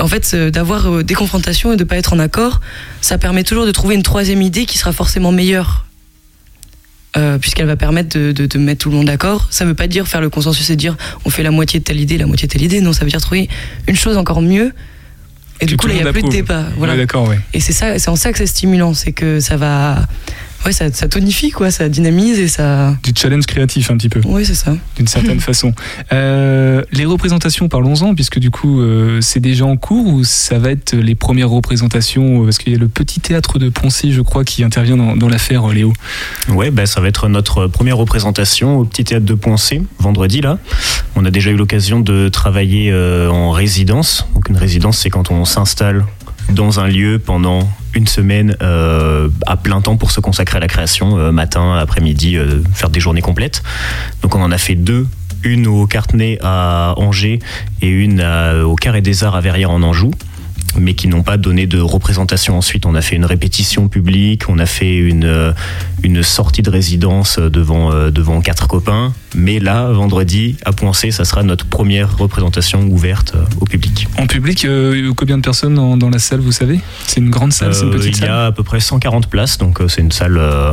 [0.00, 2.60] en fait, euh, d'avoir euh, des confrontations et de pas être en accord,
[3.00, 5.84] ça permet toujours de trouver une troisième idée qui sera forcément meilleure.
[7.16, 9.46] Euh, puisqu'elle va permettre de, de- de mettre tout le monde d'accord.
[9.50, 11.98] Ça veut pas dire faire le consensus et dire on fait la moitié de telle
[11.98, 12.82] idée, la moitié de telle idée.
[12.82, 13.48] Non, ça veut dire trouver
[13.88, 14.74] une chose encore mieux.
[15.60, 16.64] Et Que du coup, là, il n'y a plus de débat.
[16.76, 16.92] Voilà.
[16.92, 17.40] Ouais, D'accord, ouais.
[17.54, 20.06] Et c'est ça, c'est en ça que c'est stimulant, c'est que ça va,
[20.66, 24.20] ouais, ça, ça tonifie quoi, ça dynamise et ça, Du challenge créatif un petit peu.
[24.24, 24.76] oui, c'est ça.
[24.96, 25.72] d'une certaine façon.
[26.12, 30.70] Euh, les représentations, parlons-en, puisque du coup, euh, c'est déjà en cours ou ça va
[30.70, 34.20] être les premières représentations euh, Parce qu'il y a le petit théâtre de Poncy, je
[34.20, 35.92] crois, qui intervient dans, dans l'affaire, Léo.
[36.48, 40.58] Ouais, bah, ça va être notre première représentation au Petit Théâtre de Poncé, vendredi là.
[41.14, 44.26] On a déjà eu l'occasion de travailler euh, en résidence.
[44.34, 46.04] Donc une résidence, c'est quand on s'installe
[46.50, 50.68] dans un lieu pendant une semaine euh, à plein temps pour se consacrer à la
[50.68, 53.62] création, euh, matin, après-midi, euh, faire des journées complètes.
[54.22, 55.06] Donc on en a fait deux.
[55.42, 57.38] Une au Cartenay à Angers
[57.80, 58.20] et une
[58.64, 60.10] au Carré des Arts à Verrières en Anjou
[60.78, 62.86] mais qui n'ont pas donné de représentation ensuite.
[62.86, 65.52] On a fait une répétition publique, on a fait une, euh,
[66.02, 71.24] une sortie de résidence devant, euh, devant quatre copains, mais là, vendredi, à Poincé, ça
[71.24, 74.08] sera notre première représentation ouverte euh, au public.
[74.18, 76.80] En public, euh, combien de personnes dans, dans la salle, vous savez?
[77.06, 78.80] C'est une grande salle, c'est une Euh, petite il y salle a à peu près
[78.80, 80.72] 140 places, donc euh, c'est une salle euh,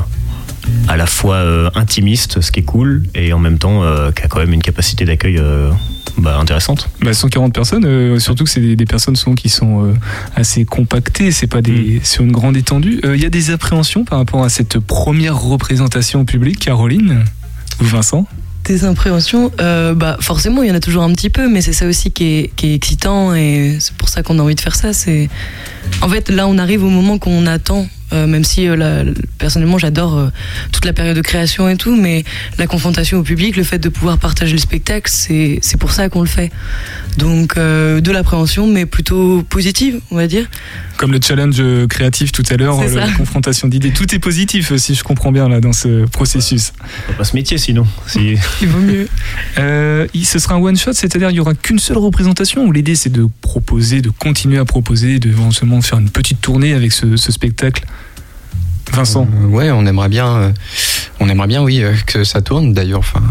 [0.88, 4.24] à la fois euh, intimiste, ce qui est cool, et en même temps euh, qui
[4.24, 5.72] a quand même une capacité d'accueil euh,
[6.18, 6.90] bah, intéressante.
[7.02, 9.94] Bah, 140 personnes, euh, surtout que c'est des, des personnes souvent qui sont euh,
[10.36, 13.00] assez compactées, c'est pas des, sur une grande étendue.
[13.06, 17.24] Euh, Il y a des appréhensions par rapport à cette première représentation public, Caroline
[17.82, 18.28] ou Vincent?
[18.66, 21.74] Des impréhensions, euh, bah forcément, il y en a toujours un petit peu, mais c'est
[21.74, 24.62] ça aussi qui est, qui est excitant et c'est pour ça qu'on a envie de
[24.62, 24.94] faire ça.
[24.94, 25.30] C'est
[26.02, 27.88] en fait là, on arrive au moment qu'on attend.
[28.14, 30.28] Euh, même si euh, personnellement j'adore euh,
[30.72, 32.24] toute la période de création et tout, mais
[32.58, 36.10] la confrontation au public, le fait de pouvoir partager le spectacle, c'est c'est pour ça
[36.10, 36.52] qu'on le fait.
[37.18, 40.48] Donc de l'appréhension, mais plutôt positive, on va dire.
[40.98, 44.72] Comme le challenge euh, créatif tout à l'heure, euh, la confrontation d'idées, tout est positif
[44.72, 46.72] euh, si je comprends bien là dans ce processus.
[47.08, 47.86] On va pas ce métier sinon.
[48.08, 49.08] Si- Il vaut mieux.
[49.58, 52.96] Euh, ce sera un one shot, c'est-à-dire il y aura qu'une seule représentation ou l'idée
[52.96, 57.18] c'est de proposer, de continuer à proposer, de éventuellement faire une petite tournée avec ce,
[57.18, 57.84] ce spectacle.
[58.92, 60.52] Vincent, Euh, ouais, on aimerait bien, euh,
[61.20, 62.74] on aimerait bien, oui, euh, que ça tourne.
[62.74, 63.24] D'ailleurs, enfin,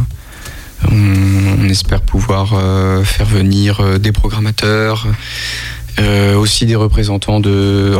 [0.90, 5.06] on, on espère pouvoir euh, faire venir euh, des programmateurs,
[5.98, 7.96] euh, aussi des représentants de,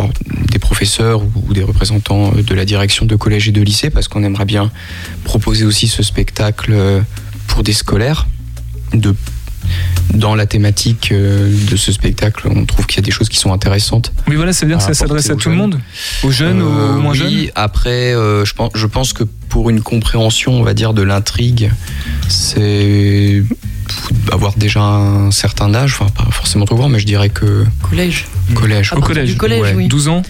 [0.51, 4.09] des professeurs ou, des représentants euh, de la direction de collège et de lycée, parce
[4.09, 4.71] qu'on aimerait bien
[5.25, 7.01] proposer aussi ce spectacle euh,
[7.49, 8.27] pour des scolaires.
[8.95, 9.15] De,
[10.13, 13.53] dans la thématique de ce spectacle, on trouve qu'il y a des choses qui sont
[13.53, 14.13] intéressantes.
[14.29, 15.81] oui voilà, ça veut dire que ça s'adresse à tout le monde?
[16.25, 17.51] Aux jeunes, aux- Euh, aux moins oui, jeunes?
[17.55, 21.71] après, euh, je, pense, je pense que pour une compréhension, on va dire, de l'intrigue,
[22.27, 23.43] c'est
[24.33, 28.25] avoir déjà un certain âge, enfin pas forcément trop grand, mais je dirais que Collège.
[28.55, 28.95] collège.
[28.95, 29.75] Au collège, collège, ouais.
[29.77, 29.89] oui.
[29.89, 30.23] 12 ans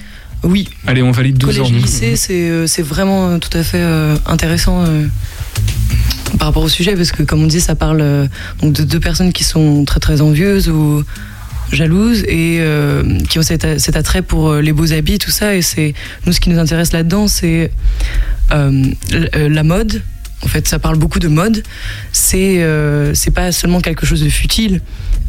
[0.42, 1.76] Oui, Allez, on valide 12 collège ans.
[1.76, 4.84] lycée c'est euh, c'est vraiment euh, tout à fait euh, intéressant
[6.36, 8.28] par rapport au sujet parce que comme on dit ça parle
[8.60, 11.04] donc de deux personnes qui sont très très envieuses ou
[11.72, 15.54] jalouses et euh, qui ont cet, cet attrait pour euh, les beaux habits tout ça
[15.54, 15.94] et c'est
[16.26, 17.70] nous ce qui nous intéresse là-dedans c'est
[18.52, 20.02] euh, euh, la mode
[20.44, 21.62] en fait, ça parle beaucoup de mode.
[22.10, 24.80] C'est euh, c'est pas seulement quelque chose de futile.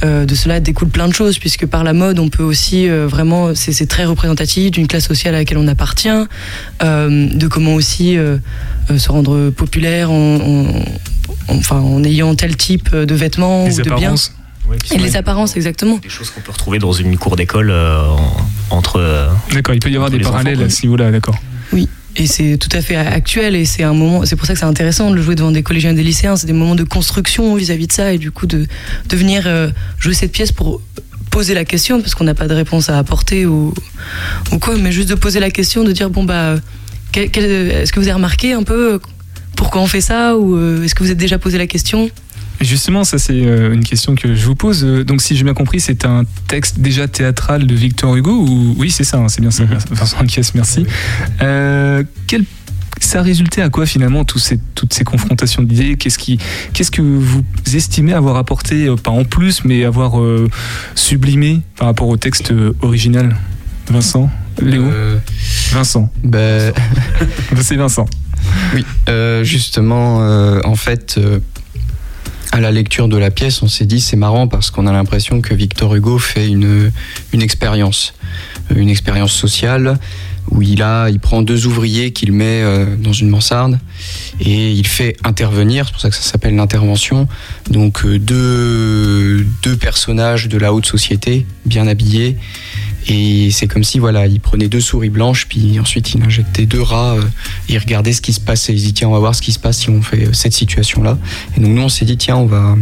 [0.03, 3.05] Euh, de cela découle plein de choses, puisque par la mode, on peut aussi euh,
[3.07, 6.09] vraiment, c'est très représentatif d'une classe sociale à laquelle on appartient,
[6.81, 8.17] euh, de comment aussi
[8.97, 10.65] se rendre populaire en, en-
[11.47, 14.15] enfin, en ayant tel type de vêtements Les ou de biens.
[14.69, 15.97] Ouais, Et les apparences, exactement.
[15.97, 18.37] des choses qu'on peut retrouver dans une cour d'école euh, en-
[18.77, 18.97] entre.
[18.99, 21.35] euh, D'accord, il peut y avoir des les parallèles enfants, à ce niveau-là, d'accord.
[22.15, 24.65] Et c'est tout à fait actuel et c'est un moment, c'est pour ça que c'est
[24.65, 26.35] intéressant de le jouer devant des collégiens et des lycéens.
[26.35, 28.67] C'est des moments de construction vis-à-vis de ça et du coup de,
[29.09, 30.79] de venir euh, jouer cette pièce pour
[31.31, 33.73] poser la question parce qu'on n'a pas de réponse à apporter ou,
[34.51, 36.57] ou quoi, mais juste de poser la question, de dire bon bah,
[37.11, 38.99] quel- quel- est-ce que vous avez remarqué un peu
[39.55, 42.11] pourquoi on fait ça ou est-ce que vous êtes déjà posé la question?
[42.61, 44.83] Justement, ça c'est euh, une question que je vous pose.
[44.85, 48.75] Euh, Donc si j'ai bien compris, c'est un texte déjà théâtral de Victor Hugo ou
[48.77, 49.63] oui c'est ça, hein, c'est bien ça.
[49.63, 49.77] Mhm.
[49.91, 50.85] Vincent Anquiès, merci.
[51.41, 52.45] Euh, quel
[52.99, 55.97] ça résultait à quoi finalement tous ces- toutes ces confrontations d'idées?
[55.97, 56.37] Qu'est-ce qui,
[56.73, 60.49] qu'est-ce que vous estimez avoir apporté, euh, pas en plus, mais avoir euh,
[60.95, 63.35] sublimé par rapport au texte original?
[63.89, 64.29] Vincent,
[64.61, 65.17] Léo, Euh,
[65.71, 66.71] Vincent, ben,
[67.61, 68.05] c'est Vincent.
[68.73, 71.19] Oui, euh, justement, euh, en fait,
[72.53, 75.41] à la lecture de la pièce, on s'est dit c'est marrant parce qu'on a l'impression
[75.41, 76.91] que Victor Hugo fait une,
[77.33, 78.13] une expérience,
[78.71, 79.97] Euh, une expérience sociale
[80.51, 83.79] où il a, il prend deux ouvriers qu'il met euh, dans une mansarde
[84.39, 87.27] et il fait intervenir, c'est pour ça que ça s'appelle l'intervention.
[87.69, 92.37] Donc euh, deux, deux personnages de la haute société, bien habillés.
[93.07, 96.81] Et c'est comme si voilà, il prenait deux souris blanches, puis ensuite il injectait deux
[96.81, 97.21] rats euh,
[97.69, 98.73] et il regardait ce qui se passait.
[98.73, 100.33] Il se dit tiens, on va voir ce qui se passe si on fait euh,
[100.33, 101.17] cette situation-là.
[101.57, 102.75] Et donc nous on s'est dit tiens, on va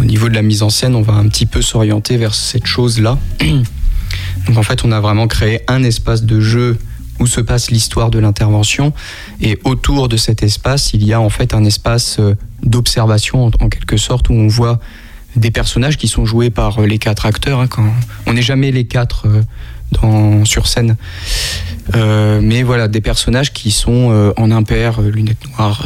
[0.00, 2.66] au niveau de la mise en scène, on va un petit peu s'orienter vers cette
[2.66, 3.18] chose-là.
[4.46, 6.78] Donc en fait, on a vraiment créé un espace de jeu
[7.20, 8.92] où se passe l'histoire de l'intervention
[9.40, 13.68] et autour de cet espace, il y a en fait un espace euh, d'observation en
[13.68, 14.80] quelque sorte où on voit
[15.36, 17.60] des personnages qui sont joués par euh, les quatre acteurs.
[17.60, 17.86] hein, quand
[18.26, 19.42] on n'est jamais les quatre euh,
[19.92, 20.96] dans, sur scène,
[21.94, 25.84] Euh, mais voilà des personnages qui sont euh, en impair, euh, lunettes noires,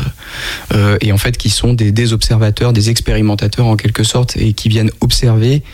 [0.73, 4.53] euh, et en fait qui sont des, des observateurs, des expérimentateurs en quelque sorte, et
[4.53, 5.65] qui viennent observer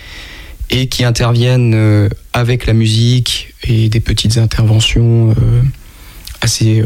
[0.71, 5.35] et qui interviennent avec la musique et des petites interventions
[6.41, 6.83] assez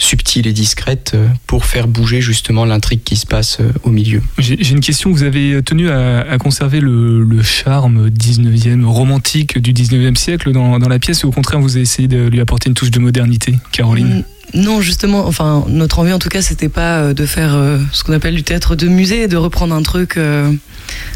[0.00, 4.22] subtiles et discrètes euh, pour faire bouger justement l'intrigue qui se passe euh, au milieu.
[4.38, 5.12] J'ai une question.
[5.12, 10.78] Vous avez tenu à, à conserver le, le charme 19e, romantique du 19e siècle dans,
[10.78, 12.98] dans la pièce, ou au contraire, vous avez essayé de lui apporter une touche de
[12.98, 14.24] modernité, Caroline?
[14.54, 18.02] Non, justement, enfin, notre envie en tout cas, c'était pas euh, de faire euh, ce
[18.02, 20.50] qu'on appelle du théâtre de musée, de reprendre un truc, euh,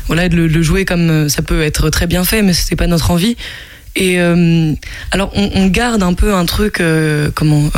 [0.06, 2.86] voilà, de le, le jouer comme ça peut être très bien fait, mais c'était pas
[2.86, 3.36] notre envie.
[3.96, 4.72] Et euh,
[5.10, 7.70] alors, on, on garde un peu un truc, euh, comment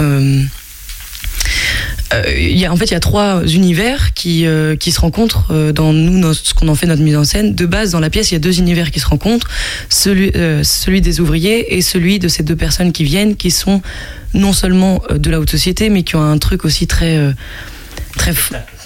[2.28, 5.46] il y a, en fait, il y a trois univers qui, euh, qui se rencontrent
[5.50, 7.54] euh, dans nous, ce qu'on en fait notre mise en scène.
[7.54, 9.48] De base, dans la pièce, il y a deux univers qui se rencontrent,
[9.88, 13.82] celui, euh, celui des ouvriers et celui de ces deux personnes qui viennent, qui sont
[14.34, 17.32] non seulement euh, de la haute société, mais qui ont un truc aussi très, euh,
[18.16, 18.32] très,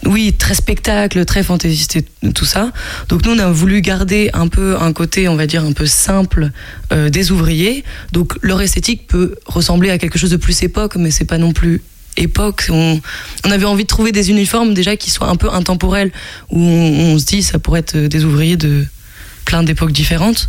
[0.07, 2.73] oui, très spectacle, très fantaisiste et tout ça.
[3.09, 5.87] Donc nous, on a voulu garder un peu un côté, on va dire, un peu
[5.87, 6.51] simple
[6.93, 7.85] euh, des ouvriers.
[8.13, 11.53] Donc leur esthétique peut ressembler à quelque chose de plus époque, mais c'est pas non
[11.53, 11.83] plus
[12.17, 12.67] époque.
[12.71, 13.01] On,
[13.45, 16.13] avait envie de trouver des uniformes déjà qui soient un peu intemporels,
[16.51, 18.87] où on, se dit ça pourrait être des ouvriers de
[19.45, 20.49] plein d'époques différentes.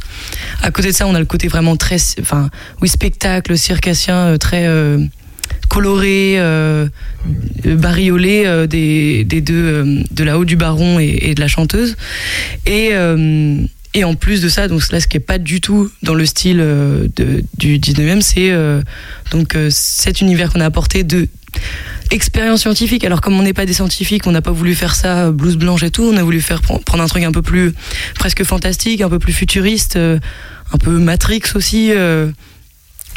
[0.62, 2.50] À côté de ça, on a le côté vraiment très, enfin,
[2.82, 5.00] oui, spectacle circassien, euh, très euh,
[5.70, 6.88] coloré, euh,
[7.66, 11.96] bariolé des, des deux, de la haut du baron et, de la chanteuse.
[12.66, 12.92] Et,
[13.94, 16.64] et en plus de ça, donc ce qui est pas du tout dans le style
[17.58, 18.52] du 19e, c'est
[19.32, 21.28] donc cet univers qu'on a apporté de
[22.12, 23.04] expérience scientifique.
[23.04, 25.56] Alors comme on n'est pas des scientifiques, on n'a pas voulu faire ça euh, blouse
[25.58, 26.04] blanche et tout.
[26.04, 27.74] On a voulu faire pren- prendre un truc un peu plus
[28.16, 30.20] presque fantastique, un peu plus futuriste, euh,
[30.74, 31.92] un peu Matrix aussi.
[31.92, 32.30] euh.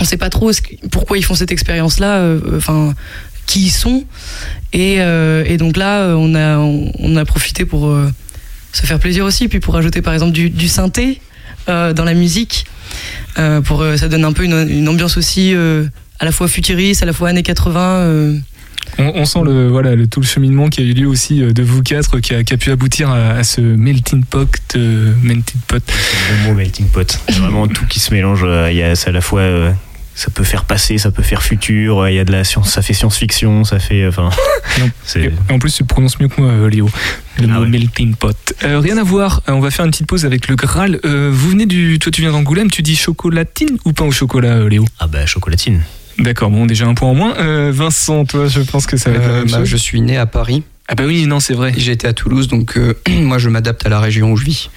[0.01, 0.51] on sait pas trop
[0.90, 2.18] pourquoi ils font cette expérience-là.
[2.18, 2.94] euh, Enfin,
[3.47, 4.05] qui ils sont.
[4.73, 4.97] Et,
[5.59, 6.35] donc là, on
[7.16, 7.94] a profité pour
[8.73, 11.20] se faire plaisir aussi, puis pour ajouter par exemple du, synthé
[11.66, 12.64] dans la musique.
[13.64, 15.55] Pour, ça donne un peu une, ambiance aussi
[16.20, 17.81] à la fois futuriste, à la fois années 80.
[17.81, 18.38] euh.
[18.98, 21.53] On, on sent le, voilà, le, tout le cheminement qui a eu lieu aussi euh,
[21.53, 24.48] de vous quatre, qui a, qui a pu aboutir à, à ce melting pot.
[24.77, 25.83] euh, melting pot.
[25.87, 27.18] C'est le bon mot melting pot.
[27.29, 28.42] Il y a vraiment tout qui se mélange.
[28.44, 29.40] euh, Il y a, c'est à la fois.
[29.40, 29.72] euh,
[30.16, 32.09] ça peut faire passé, ça peut faire futur.
[32.09, 34.07] Il y a de la science, ça fait science-fiction, ça fait.
[34.07, 34.31] Enfin.
[35.16, 36.88] Et en plus, tu prononces mieux que moi, euh, Léo.
[37.40, 37.68] Le Ah mot ouais.
[37.68, 38.37] melting pot.
[38.62, 39.42] Euh, rien à voir.
[39.48, 41.00] on va faire une petite pause avec le Graal.
[41.05, 41.98] Euh, vous venez du.
[41.98, 42.70] Toi, tu viens d'Angoulême.
[42.70, 44.85] Tu dis chocolatine ou pain au chocolat, euh, Léo?
[45.00, 45.81] Ah bah chocolatine.
[46.18, 46.50] D'accord.
[46.50, 47.37] Bon, déjà un point en moins.
[47.38, 49.68] Euh, Vincent, toi, je pense que ça va être la Euh, même bah, chose.
[49.68, 51.72] je suis né à Paris Ah bah oui, non, c'est vrai.
[51.77, 54.70] J'étais à Toulouse, donc euh, moi je m'adapte à la région où je vis.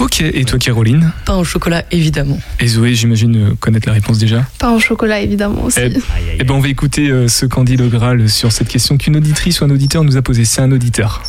[0.00, 2.38] Ok, et toi Caroline Pain au chocolat, évidemment.
[2.60, 4.44] Et Zoé, j'imagine euh, connaître la réponse déjà.
[4.58, 5.80] Pain au chocolat, évidemment aussi.
[5.82, 5.92] Eh,
[6.38, 9.16] eh ben on va écouter euh, ce qu'en dit le Graal sur cette question qu'une
[9.16, 10.44] auditrice ou un auditeur nous a posée.
[10.44, 11.22] C'est un auditeur.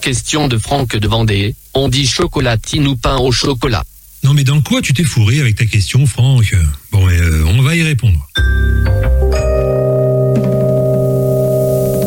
[0.00, 1.54] Question de Franck de Vendée.
[1.74, 3.82] On dit chocolatine ou pain au chocolat?
[4.26, 6.52] Non mais dans quoi tu t'es fourré avec ta question, Franck
[6.90, 8.28] Bon, euh, on va y répondre.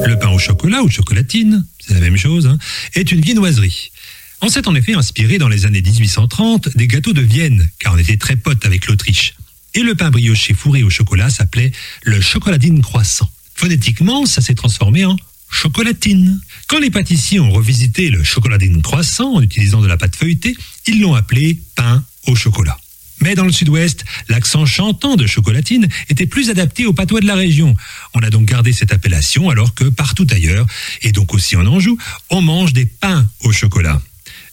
[0.05, 2.58] Le pain au chocolat ou chocolatine, c'est la même chose, hein,
[2.93, 3.93] est une viennoiserie.
[4.41, 7.97] On s'est en effet inspiré dans les années 1830 des gâteaux de Vienne, car on
[7.97, 9.36] était très potes avec l'Autriche.
[9.73, 11.71] Et le pain brioché fourré au chocolat s'appelait
[12.03, 13.32] le chocolatine croissant.
[13.55, 15.15] Phonétiquement, ça s'est transformé en
[15.49, 16.39] chocolatine.
[16.67, 20.55] Quand les pâtissiers ont revisité le chocolatine croissant en utilisant de la pâte feuilletée,
[20.88, 22.77] ils l'ont appelé pain au chocolat.
[23.21, 27.35] Mais dans le sud-ouest, l'accent chantant de chocolatine était plus adapté au patois de la
[27.35, 27.75] région.
[28.13, 30.65] On a donc gardé cette appellation alors que partout ailleurs,
[31.01, 31.97] et donc aussi en Anjou,
[32.29, 34.01] on mange des pains au chocolat.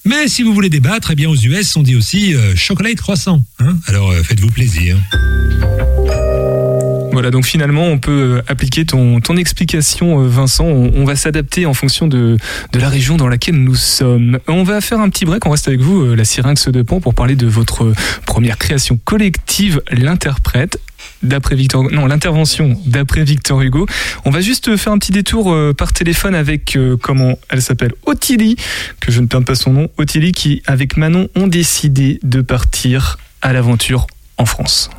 [0.04, 3.44] Mais si vous voulez débattre, eh bien aux US, on dit aussi euh, chocolat croissant.
[3.58, 4.96] Hein alors euh, faites-vous plaisir.
[7.16, 10.66] Voilà, donc finalement, on peut euh, appliquer ton, ton explication, euh, Vincent.
[10.66, 12.36] On, va s'adapter en fonction de,
[12.74, 14.38] de la région dans laquelle nous sommes.
[14.48, 15.46] On va faire un petit break.
[15.46, 17.90] On reste avec vous, euh, la Syrinx de Pont, pour parler de votre
[18.26, 20.78] première création collective, l'interprète
[21.22, 23.86] d'après Victor non l'intervention d'après Victor Hugo
[24.24, 28.56] on va juste faire un petit détour par téléphone avec comment elle s'appelle Ottilie
[29.00, 33.18] que je ne perde pas son nom Ottilie qui avec Manon ont décidé de partir
[33.40, 34.90] à l'aventure en France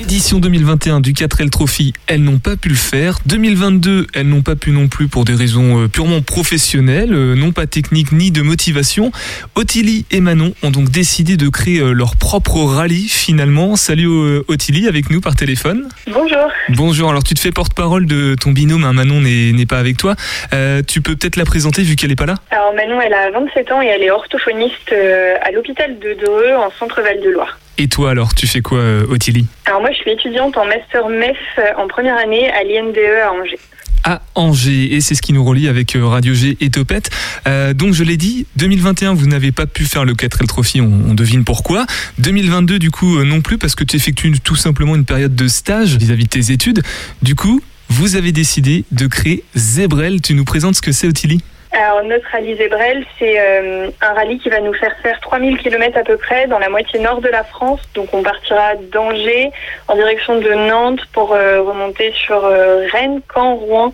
[0.00, 3.18] Édition 2021 du 4L Trophy, elles n'ont pas pu le faire.
[3.26, 7.52] 2022, elles n'ont pas pu non plus pour des raisons euh, purement professionnelles, euh, non
[7.52, 9.12] pas techniques ni de motivation.
[9.56, 13.76] Ottilie et Manon ont donc décidé de créer euh, leur propre rallye finalement.
[13.76, 14.08] Salut
[14.48, 15.86] Ottilie, avec nous par téléphone.
[16.06, 16.50] Bonjour.
[16.70, 19.98] Bonjour, alors tu te fais porte-parole de ton binôme, hein, Manon n'est n'est pas avec
[19.98, 20.14] toi.
[20.54, 22.36] Euh, tu peux peut-être la présenter vu qu'elle n'est pas là?
[22.50, 24.94] Alors Manon, elle a 27 ans et elle est orthophoniste
[25.42, 27.58] à l'hôpital de Dreux en centre-val de Loire.
[27.78, 31.08] Et toi alors, tu fais quoi euh, Ottilie Alors moi, je suis étudiante en master
[31.08, 33.58] MEF euh, en première année à l'INDE à Angers.
[34.04, 37.10] à Angers et c'est ce qui nous relie avec euh, Radio G et Topette.
[37.46, 40.90] Euh, donc je l'ai dit, 2021 vous n'avez pas pu faire le 4L Trophy, on,
[41.08, 41.86] on devine pourquoi.
[42.18, 45.96] 2022 du coup non plus parce que tu effectues tout simplement une période de stage
[45.96, 46.82] vis-à-vis de tes études.
[47.22, 50.20] Du coup, vous avez décidé de créer Zebrel.
[50.20, 54.38] Tu nous présentes ce que c'est Ottilie Alors notre rallye Zébrel, c'est euh, un rallye
[54.38, 57.28] qui va nous faire faire 3000 km à peu près dans la moitié nord de
[57.28, 57.80] la France.
[57.94, 59.50] Donc on partira d'Angers
[59.86, 63.92] en direction de Nantes pour euh, remonter sur euh, Rennes, Caen, Rouen,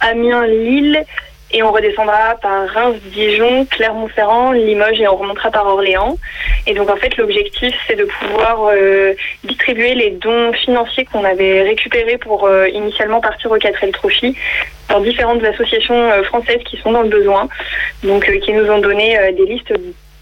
[0.00, 1.04] Amiens, Lille.
[1.50, 6.18] Et on redescendra par Reims, Dijon, Clermont-Ferrand, Limoges et on remontera par Orléans.
[6.66, 9.14] Et donc en fait l'objectif c'est de pouvoir euh,
[9.44, 14.36] distribuer les dons financiers qu'on avait récupérés pour euh, initialement partir au 4L Trophy
[14.88, 17.48] dans différentes associations euh, françaises qui sont dans le besoin,
[18.02, 19.72] donc euh, qui nous ont donné euh, des listes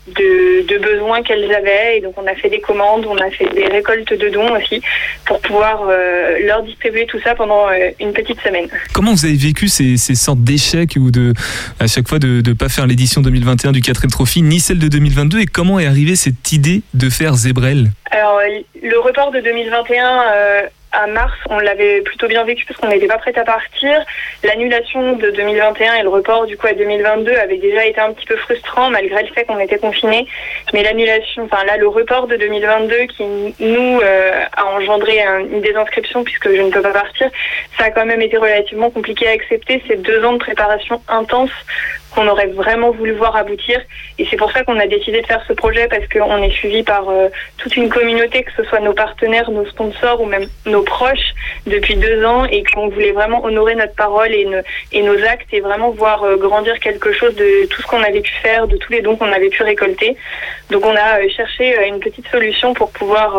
[0.09, 1.99] de, besoins qu'elles avaient.
[1.99, 4.81] Et donc on a fait des commandes, on a fait des récoltes de dons aussi
[5.25, 5.85] pour pouvoir
[6.45, 7.67] leur distribuer tout ça pendant
[7.99, 8.69] une petite semaine.
[8.93, 11.11] Comment vous avez vécu ces, sortes d'échecs ou
[11.81, 14.87] à chaque fois de ne pas faire l'édition 2021 du 4L Trophy ni celle de
[14.87, 17.91] 2022 et comment est arrivée cette idée de faire Zebrel?
[18.17, 18.41] Alors
[18.83, 23.07] le report de 2021 euh, à mars, on l'avait plutôt bien vécu parce qu'on n'était
[23.09, 24.03] pas prêt à partir.
[24.43, 28.25] L'annulation de 2021 et le report du coup à 2022 avait déjà été un petit
[28.25, 30.27] peu frustrant malgré le fait qu'on était confinés.
[30.73, 33.25] Mais l'annulation, enfin là le report de 2022 qui
[33.61, 37.29] nous euh, a engendré un- une désinscription puisque je ne peux pas partir,
[37.79, 39.83] ça a quand même été relativement compliqué à accepter.
[39.87, 41.51] C'est deux ans de préparation intense
[42.17, 43.79] qu'on aurait vraiment voulu voir aboutir.
[44.19, 46.83] Et c'est pour ça qu'on a décidé de faire ce projet parce qu'on est suivi
[46.83, 50.83] par euh, toute une communauté, que ce soit nos partenaires, nos sponsors ou même nos
[50.83, 51.35] proches
[51.67, 54.47] depuis deux ans et qu'on voulait vraiment honorer notre parole et,
[55.03, 58.33] nos actes et vraiment voir euh, grandir quelque chose de tout ce qu'on avait pu
[58.43, 60.17] faire, de tous les dons qu'on avait pu récolter.
[60.71, 63.39] Donc on a euh, cherché une petite solution pour pouvoir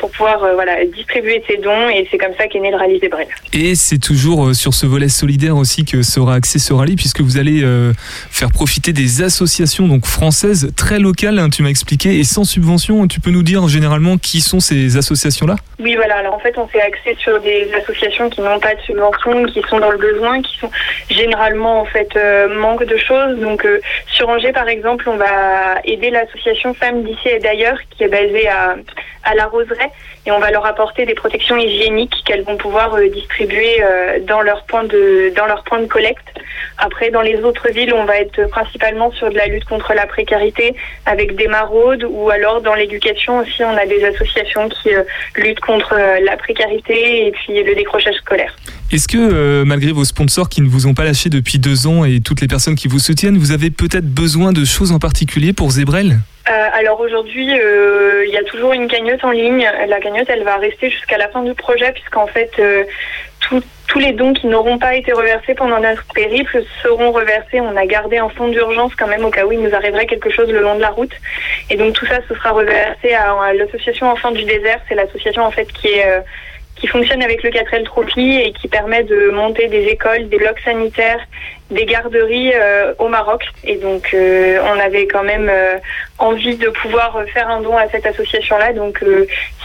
[0.00, 2.98] pour pouvoir euh, voilà distribuer ces dons et c'est comme ça qu'est né le rallye
[2.98, 3.28] des Brels.
[3.52, 7.20] Et c'est toujours euh, sur ce volet solidaire aussi que sera axé ce rallye, puisque
[7.20, 7.92] vous allez euh,
[8.30, 13.06] faire profiter des associations donc françaises très locales, hein, tu m'as expliqué, et sans subvention.
[13.06, 15.56] Tu peux nous dire généralement qui sont ces associations-là?
[15.78, 16.16] Oui, voilà.
[16.16, 19.62] Alors en fait, on s'est axé sur des associations qui n'ont pas de subvention, qui
[19.68, 20.70] sont dans le besoin, qui sont
[21.10, 23.38] généralement en fait euh, manque de choses.
[23.38, 23.66] Donc
[24.06, 28.48] sur Angers, par exemple, on va aider l'association Femmes d'ici et d'ailleurs, qui est basée
[28.48, 28.76] à,
[29.24, 29.89] à la roseraie
[30.26, 34.42] et on va leur apporter des protections hygiéniques qu'elles vont pouvoir euh, distribuer euh, dans
[34.42, 36.28] leur point de dans leur point de collecte.
[36.78, 40.06] Après, dans les autres villes, on va être principalement sur de la lutte contre la
[40.06, 40.74] précarité
[41.06, 45.02] avec des maraudes ou alors dans l'éducation aussi, on a des associations qui euh,
[45.36, 48.54] luttent contre la précarité et puis le décrochage scolaire.
[48.92, 52.04] Est-ce que, euh, malgré vos sponsors qui ne vous ont pas lâché depuis deux ans
[52.04, 55.52] et toutes les personnes qui vous soutiennent, vous avez peut-être besoin de choses en particulier
[55.52, 56.18] pour Zebrel?
[56.50, 59.64] Euh, alors aujourd'hui, euh, il y a toujours une cagnotte en ligne.
[59.86, 62.82] La cagnotte, elle va rester jusqu'à la fin du projet, puisqu'en fait, euh,
[63.86, 67.60] tous les dons qui n'auront pas été reversés pendant notre périple seront reversés.
[67.60, 70.30] On a gardé un fonds d'urgence quand même au cas où il nous arriverait quelque
[70.30, 71.12] chose le long de la route.
[71.68, 74.80] Et donc tout ça, ce sera reversé à, à l'association Enfants du désert.
[74.88, 76.04] C'est l'association en fait qui est
[76.80, 80.58] qui fonctionne avec le 4L Trophy et qui permet de monter des écoles, des blocs
[80.64, 81.20] sanitaires,
[81.70, 83.44] des garderies euh, au Maroc.
[83.64, 85.76] Et donc, euh, on avait quand même euh,
[86.18, 88.72] envie de pouvoir faire un don à cette association-là.
[88.72, 89.04] Donc,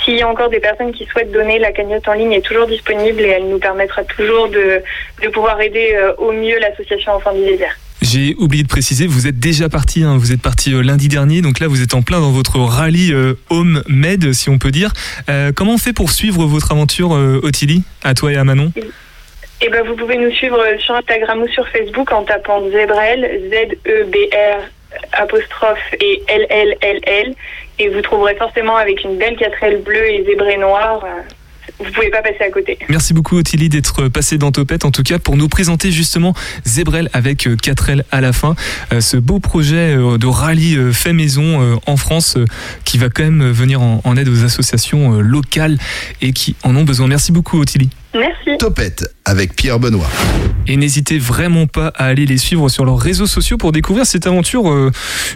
[0.04, 2.68] s'il y a encore des personnes qui souhaitent donner, la cagnotte en ligne est toujours
[2.68, 4.84] disponible et elle nous permettra toujours de,
[5.22, 7.76] de pouvoir aider au mieux l'association Enfants du désert.
[8.02, 11.42] J'ai oublié de préciser, vous êtes déjà parti, hein, vous êtes parti euh, lundi dernier,
[11.42, 14.72] donc là vous êtes en plein dans votre rallye euh, Home Med, si on peut
[14.72, 14.92] dire.
[15.30, 18.72] Euh, comment on fait pour suivre votre aventure, Ottilie, à toi et à Manon?
[19.62, 24.70] Et ben, vous pouvez nous suivre sur Instagram ou sur Facebook en tapant Zebrel, Z-E-B-R
[25.14, 27.34] apostrophe et L-L-L-L.
[27.80, 31.04] Et vous trouverez forcément avec une belle 4L bleue et zébré noir.
[31.80, 32.78] Euh, Vous pouvez pas passer à côté.
[32.90, 36.34] Merci beaucoup Ottilie d'être passée dans Topette, en tout cas pour nous présenter justement
[36.66, 38.56] Zebrel avec euh, 4L à la fin,
[38.94, 42.46] Euh, ce beau projet euh, de rallye euh, fait maison euh, en France euh,
[42.84, 45.78] qui va quand même euh, venir en, aide aux associations euh, locales
[46.22, 47.08] et qui en ont besoin.
[47.08, 47.90] Merci beaucoup Ottilie.
[48.18, 48.58] Merci.
[48.60, 50.10] Topette avec Pierre Benoît.
[50.68, 54.26] Et n'hésitez vraiment pas à aller les suivre sur leurs réseaux sociaux pour découvrir cette
[54.26, 54.92] aventure euh,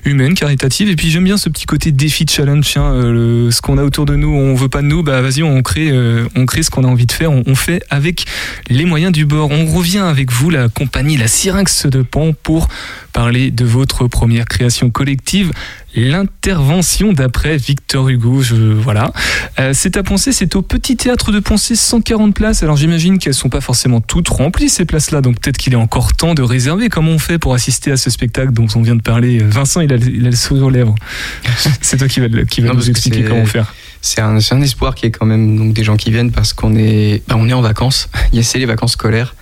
[0.06, 0.90] humaine, caritative.
[0.90, 2.66] Et puis j'aime bien ce petit côté défi challenge.
[2.68, 3.12] Tiens, euh,
[3.48, 5.62] le- ce qu'on a autour de nous, on veut pas de nous, bah vas-y, on
[5.62, 7.32] crée, euh, on crée ce qu'on a envie de faire.
[7.32, 8.26] On, on fait avec
[8.70, 9.52] les moyens du bord.
[9.52, 12.70] On revient avec vous, la compagnie La Syrinx de Pan, pour
[13.14, 15.52] parler de votre première création collective.
[15.96, 19.12] L'intervention d'après Victor Hugo, je, voilà.
[19.60, 22.62] Euh, c'est à penser, c'est au Petit Théâtre de Poncé, 140 places.
[22.64, 26.14] Alors j'imagine qu'elles sont pas forcément toutes remplies ces places-là, donc peut-être qu'il est encore
[26.14, 26.90] temps de réserver.
[26.90, 29.92] Comment on fait pour assister à ce spectacle dont on vient de parler Vincent, il
[29.94, 30.96] a, il a le sourire aux lèvres.
[31.82, 33.74] c'est toi qui va, le- qui va Non, nous expliquer comment faire.
[34.02, 36.76] C'est un, un espoir qui est quand même donc des gens qui viennent parce qu'on
[36.76, 38.10] est, bah, on est en vacances.
[38.32, 39.36] Il y a c'est les vacances scolaires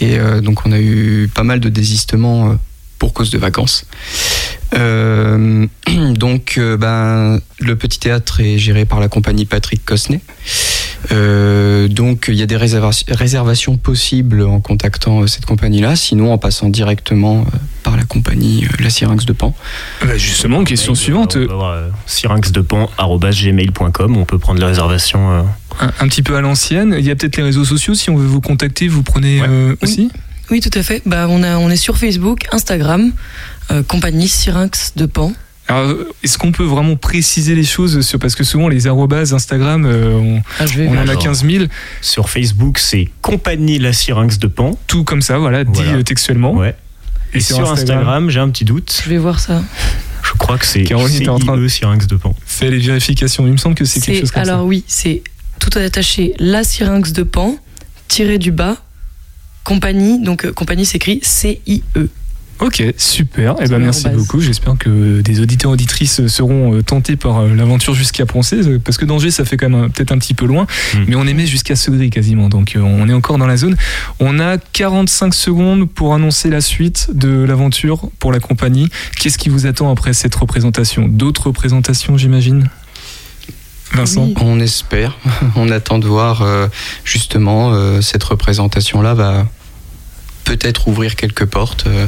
[0.00, 2.54] et euh, donc on a eu pas mal de désistements euh,
[3.02, 3.84] pour cause de vacances.
[4.74, 5.66] Euh,
[6.14, 10.20] donc euh, ben, le petit théâtre est géré par la compagnie Patrick Cosnet.
[11.10, 16.32] Euh, donc il y a des réservations, réservations possibles en contactant euh, cette compagnie-là, sinon
[16.32, 17.44] en passant directement euh,
[17.82, 19.52] par la compagnie euh, La Syrinx de Pan.
[20.06, 21.36] Bah, justement, question suivante.
[21.36, 25.32] On peut avoir euh, syrinxdepan@gmail.com, on peut prendre la réservation.
[25.32, 25.42] euh,
[25.80, 26.94] Un, un petit peu à l'ancienne.
[26.96, 27.94] Il y a peut-être les réseaux sociaux.
[27.94, 30.08] Si on veut vous contacter, vous prenez euh, aussi?
[30.12, 30.20] Oui,
[30.60, 31.02] tout à fait.
[31.06, 33.12] Bah, on, a, on est sur Facebook, Instagram,
[33.70, 35.32] euh, compagnie Syrinx de Pan.
[35.68, 39.86] Alors, est-ce qu'on peut vraiment préciser les choses sur parce que souvent les arrobas Instagram,
[39.86, 41.64] euh, on, on en a Alors, 15 000.
[42.00, 44.76] Sur Facebook, c'est Compagnie La Syrinx de Pan.
[44.88, 45.98] Tout comme ça, voilà, dit Voilà.
[45.98, 46.52] euh, textuellement.
[46.54, 46.74] Ouais.
[47.32, 49.00] Et, sur, Instagram, j'ai un petit doute.
[49.04, 49.62] Je vais voir ça.
[50.22, 52.34] Je crois que c'est Caroline était en train de- CIE Syrinx de Pan.
[52.44, 53.46] Fais les vérifications.
[53.46, 54.64] Il me semble que c'est quelque chose comme alors ça.
[54.64, 55.22] oui, c'est
[55.60, 57.56] tout attaché la Syrinx de Pan,
[58.08, 58.76] tiré du bas,
[59.64, 62.08] compagnie, donc euh, compagnie s'écrit C-I-E.
[62.62, 63.56] Ok, super.
[63.60, 64.40] Eh ben, merci beaucoup.
[64.40, 68.98] J'espère que des auditeurs auditrices seront euh, tentés par euh, l'aventure jusqu'à Poncé, euh, parce
[68.98, 70.68] que Danger, ça fait quand même euh, peut-être un petit peu loin,
[71.08, 73.76] mais on aimait jusqu'à Segré quasiment, donc euh, on est encore dans la zone.
[74.20, 78.88] On a 45 secondes pour annoncer la suite de l'aventure pour la compagnie.
[79.18, 81.08] Qu'est-ce qui vous attend après cette représentation?
[81.08, 82.68] D'autres représentations, j'imagine?
[83.92, 85.18] Vincent On espère,
[85.56, 86.68] on attend de voir euh,
[87.04, 89.46] justement euh, cette représentation-là va
[90.44, 91.86] peut-être ouvrir quelques portes.
[91.86, 92.06] euh,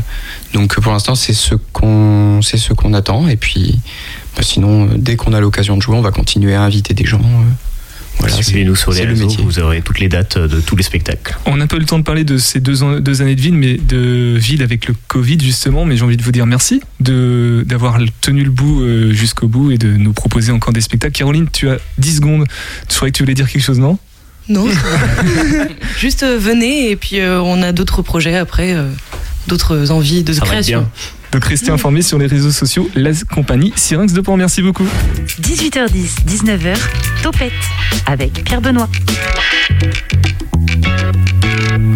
[0.53, 3.81] donc pour l'instant c'est ce qu'on c'est ce qu'on attend et puis
[4.37, 7.05] bah, sinon euh, dès qu'on a l'occasion de jouer on va continuer à inviter des
[7.05, 7.21] gens.
[8.15, 10.83] Euh, voilà, Suivez-nous sur les le réseaux, vous aurez toutes les dates de tous les
[10.83, 11.37] spectacles.
[11.47, 13.41] On n'a pas eu le temps de parler de ces deux, an- deux années de
[13.41, 15.85] ville, mais de ville avec le Covid justement.
[15.85, 19.71] Mais j'ai envie de vous dire merci de d'avoir tenu le bout euh, jusqu'au bout
[19.73, 21.15] et de nous proposer encore des spectacles.
[21.19, 22.47] Caroline, tu as 10 secondes.
[22.91, 23.99] Je croyais que tu voulais dire quelque chose, non?
[24.49, 24.67] Non,
[25.99, 28.89] juste euh, venez et puis euh, on a d'autres projets après, euh,
[29.47, 30.87] d'autres envies de Ça création.
[31.33, 34.37] Donc restez informés sur les réseaux sociaux, la compagnie Syrinx de Pan.
[34.37, 34.87] Merci beaucoup.
[35.41, 36.77] 18h10, 19h,
[37.23, 37.53] Topette
[38.07, 38.89] avec Pierre Benoît.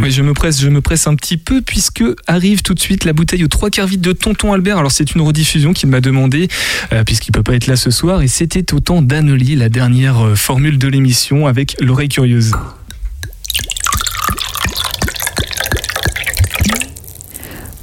[0.03, 3.05] Oui, je me presse, je me presse un petit peu puisque arrive tout de suite
[3.05, 4.79] la bouteille aux trois quarts vide de Tonton Albert.
[4.79, 6.49] Alors c'est une rediffusion qu'il m'a demandé
[6.93, 10.25] euh, puisqu'il peut pas être là ce soir et c'était au temps d'Annelie, la dernière
[10.25, 12.53] euh, formule de l'émission avec l'oreille curieuse.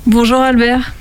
[0.06, 0.94] Bonjour Albert.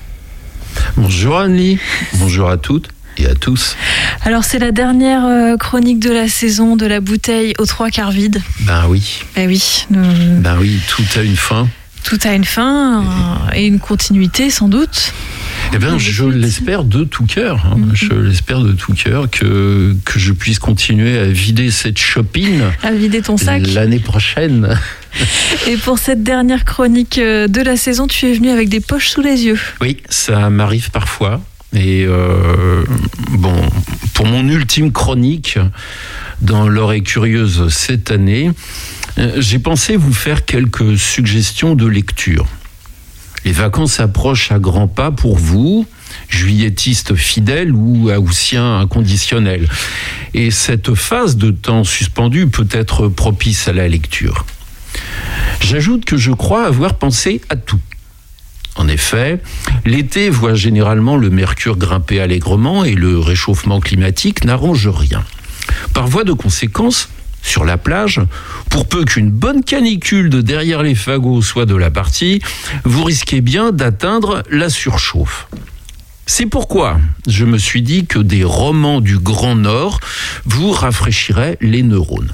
[0.97, 1.79] Bonjour Annelie,
[2.15, 2.89] bonjour à toutes
[3.19, 3.77] et à tous.
[4.23, 8.11] Alors c'est la dernière euh, chronique de la saison de la bouteille aux trois quarts
[8.11, 8.41] vide.
[8.61, 11.69] Ben oui, Ben oui, ben oui, tout a une fin.
[12.05, 15.13] Tout a une fin euh, et une continuité sans doute.
[15.73, 17.65] Eh bien, je l'espère de tout cœur.
[17.67, 17.77] hein.
[17.95, 22.93] Je l'espère de tout cœur que, que je puisse continuer à vider cette shopping À
[22.93, 23.63] vider ton sac.
[23.75, 24.79] l'année prochaine.
[25.69, 29.09] Et pour cette dernière chronique euh, de la saison, tu es venu avec des poches
[29.09, 29.59] sous les yeux.
[29.81, 31.41] Oui, ça m'arrive parfois.
[31.75, 32.85] Et euh,
[33.31, 33.55] bon,
[34.13, 35.59] pour mon ultime chronique
[36.41, 38.51] dans l'oreille curieuse cette année,
[39.17, 42.47] j'ai pensé vous faire quelques suggestions de lecture.
[43.45, 45.87] Les vacances approchent à grands pas pour vous,
[46.29, 49.69] juilletistes fidèles ou haussiens inconditionnels.
[50.33, 54.47] Et cette phase de temps suspendu peut être propice à la lecture.
[55.61, 57.81] J'ajoute que je crois avoir pensé à tout.
[58.77, 59.41] En effet,
[59.85, 65.25] l'été voit généralement le mercure grimper allègrement et le réchauffement climatique n'arrange rien.
[65.93, 67.09] Par voie de conséquence,
[67.45, 68.21] sur la plage,
[68.71, 72.41] pour peu qu'une bonne canicule de derrière les fagots soit de la partie,
[72.85, 75.47] vous risquez bien d'atteindre la surchauffe.
[76.27, 80.01] C'est pourquoi je me suis dit que des romans du Grand Nord
[80.47, 82.33] vous rafraîchiraient les neurones.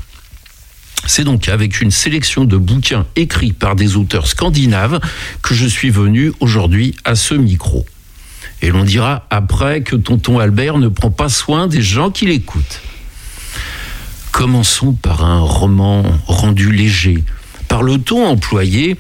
[1.07, 5.01] C'est donc avec une sélection de bouquins écrits par des auteurs scandinaves
[5.43, 7.85] que je suis venu aujourd'hui à ce micro.
[8.63, 12.81] Et l'on dira après que tonton Albert ne prend pas soin des gens qui l'écoutent.
[14.41, 17.25] Commençons par un roman rendu léger,
[17.69, 18.97] par le ton employé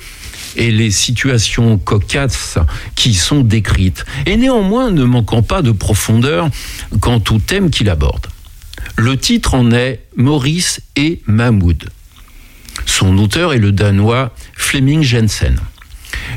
[0.56, 2.58] et les situations cocasses
[2.94, 6.50] qui sont décrites, et néanmoins ne manquant pas de profondeur
[7.00, 8.26] quant au thème qu'il aborde.
[8.98, 11.88] Le titre en est Maurice et Mahmoud.
[12.84, 15.58] Son auteur est le Danois Fleming Jensen.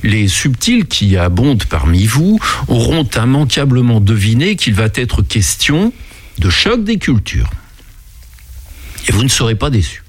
[0.04, 2.39] Les subtils qui abondent parmi vous
[2.70, 5.91] auront immanquablement deviné qu'il va être question
[6.39, 7.49] de choc des cultures.
[9.08, 10.04] Et vous ne serez pas déçus.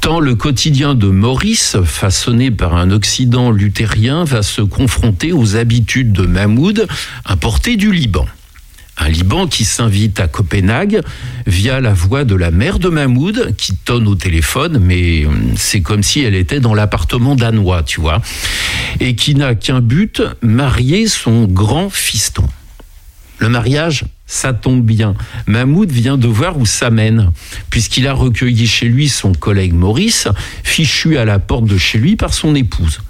[0.00, 6.12] Tant le quotidien de Maurice, façonné par un Occident luthérien, va se confronter aux habitudes
[6.12, 6.86] de Mahmoud,
[7.24, 8.26] importé du Liban.
[8.96, 11.00] Un Liban qui s'invite à Copenhague
[11.46, 15.80] via la voix de la mère de Mahmoud, qui tonne au téléphone, mais hum, c'est
[15.80, 18.20] comme si elle était dans l'appartement danois, tu vois,
[19.00, 22.44] et qui n'a qu'un but, marier son grand fiston.
[23.38, 25.14] Le mariage, ça tombe bien.
[25.46, 27.30] Mahmoud vient de voir où ça mène,
[27.70, 30.28] puisqu'il a recueilli chez lui son collègue Maurice,
[30.62, 33.00] fichu à la porte de chez lui par son épouse.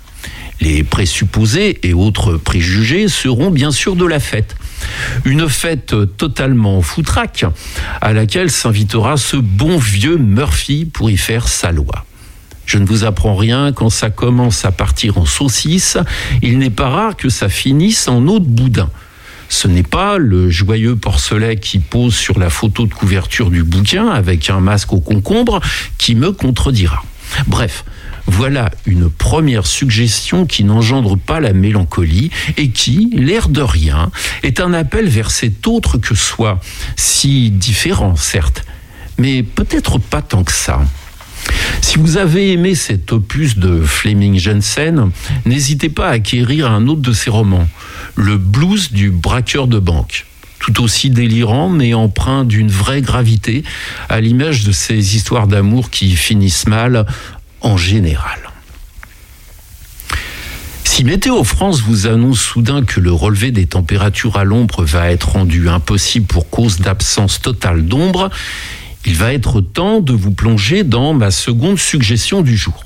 [0.60, 4.56] Les présupposés et autres préjugés seront bien sûr de la fête.
[5.24, 7.44] Une fête totalement foutraque
[8.00, 12.06] à laquelle s'invitera ce bon vieux Murphy pour y faire sa loi.
[12.66, 15.98] Je ne vous apprends rien, quand ça commence à partir en saucisse,
[16.40, 18.90] il n'est pas rare que ça finisse en eau de boudin.
[19.54, 24.08] Ce n'est pas le joyeux porcelet qui pose sur la photo de couverture du bouquin
[24.08, 25.60] avec un masque au concombre
[25.96, 27.04] qui me contredira.
[27.46, 27.84] Bref,
[28.26, 34.10] voilà une première suggestion qui n'engendre pas la mélancolie et qui, l'air de rien,
[34.42, 36.58] est un appel vers cet autre que soi,
[36.96, 38.64] si différent certes,
[39.18, 40.80] mais peut-être pas tant que ça.
[41.80, 45.10] Si vous avez aimé cet opus de Fleming Jensen,
[45.46, 47.68] n'hésitez pas à acquérir un autre de ses romans,
[48.16, 50.26] Le blues du braqueur de banque.
[50.58, 53.64] Tout aussi délirant, mais empreint d'une vraie gravité,
[54.08, 57.06] à l'image de ces histoires d'amour qui finissent mal
[57.60, 58.38] en général.
[60.84, 65.30] Si Météo France vous annonce soudain que le relevé des températures à l'ombre va être
[65.32, 68.30] rendu impossible pour cause d'absence totale d'ombre,
[69.06, 72.84] il va être temps de vous plonger dans ma seconde suggestion du jour.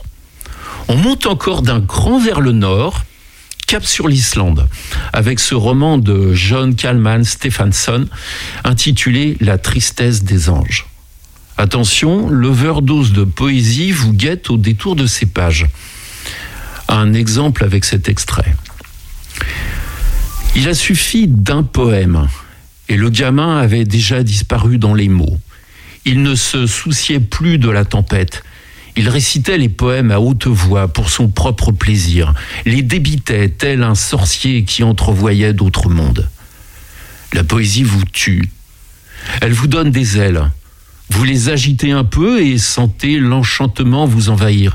[0.89, 3.05] On monte encore d'un cran vers le nord,
[3.67, 4.69] cap sur l'Islande,
[5.13, 8.07] avec ce roman de John Kalman Stephenson
[8.65, 10.87] intitulé La tristesse des anges.
[11.59, 15.67] Attention, l'overdose de poésie vous guette au détour de ces pages.
[16.89, 18.55] Un exemple avec cet extrait.
[20.57, 22.29] Il a suffi d'un poème
[22.89, 25.39] et le gamin avait déjà disparu dans les mots.
[26.11, 28.43] Il ne se souciait plus de la tempête.
[28.97, 32.33] Il récitait les poèmes à haute voix pour son propre plaisir,
[32.65, 36.27] les débitait tel un sorcier qui entrevoyait d'autres mondes.
[37.35, 38.49] La poésie vous tue.
[39.43, 40.51] Elle vous donne des ailes.
[41.11, 44.73] Vous les agitez un peu et sentez l'enchantement vous envahir.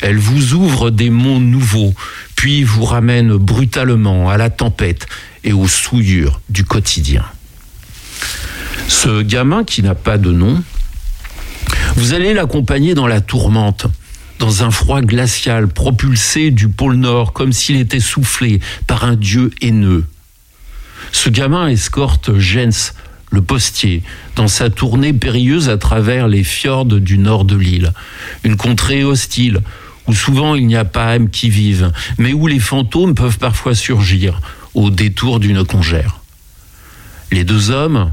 [0.00, 1.92] Elle vous ouvre des mondes nouveaux,
[2.36, 5.06] puis vous ramène brutalement à la tempête
[5.44, 7.26] et aux souillures du quotidien.
[8.88, 10.62] Ce gamin qui n'a pas de nom,
[11.96, 13.86] vous allez l'accompagner dans la tourmente,
[14.38, 19.50] dans un froid glacial propulsé du pôle Nord comme s'il était soufflé par un dieu
[19.60, 20.04] haineux.
[21.12, 22.94] Ce gamin escorte Jens,
[23.30, 24.02] le postier,
[24.36, 27.92] dans sa tournée périlleuse à travers les fjords du nord de l'île.
[28.42, 29.60] Une contrée hostile,
[30.06, 33.74] où souvent il n'y a pas âme qui vive, mais où les fantômes peuvent parfois
[33.74, 34.40] surgir
[34.74, 36.20] au détour d'une congère.
[37.30, 38.12] Les deux hommes,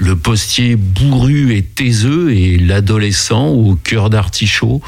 [0.00, 4.80] le postier bourru et taiseux et l'adolescent au cœur d'artichaut,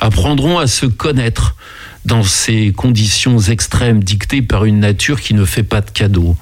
[0.00, 1.54] apprendront à se connaître
[2.04, 6.36] dans ces conditions extrêmes dictées par une nature qui ne fait pas de cadeaux.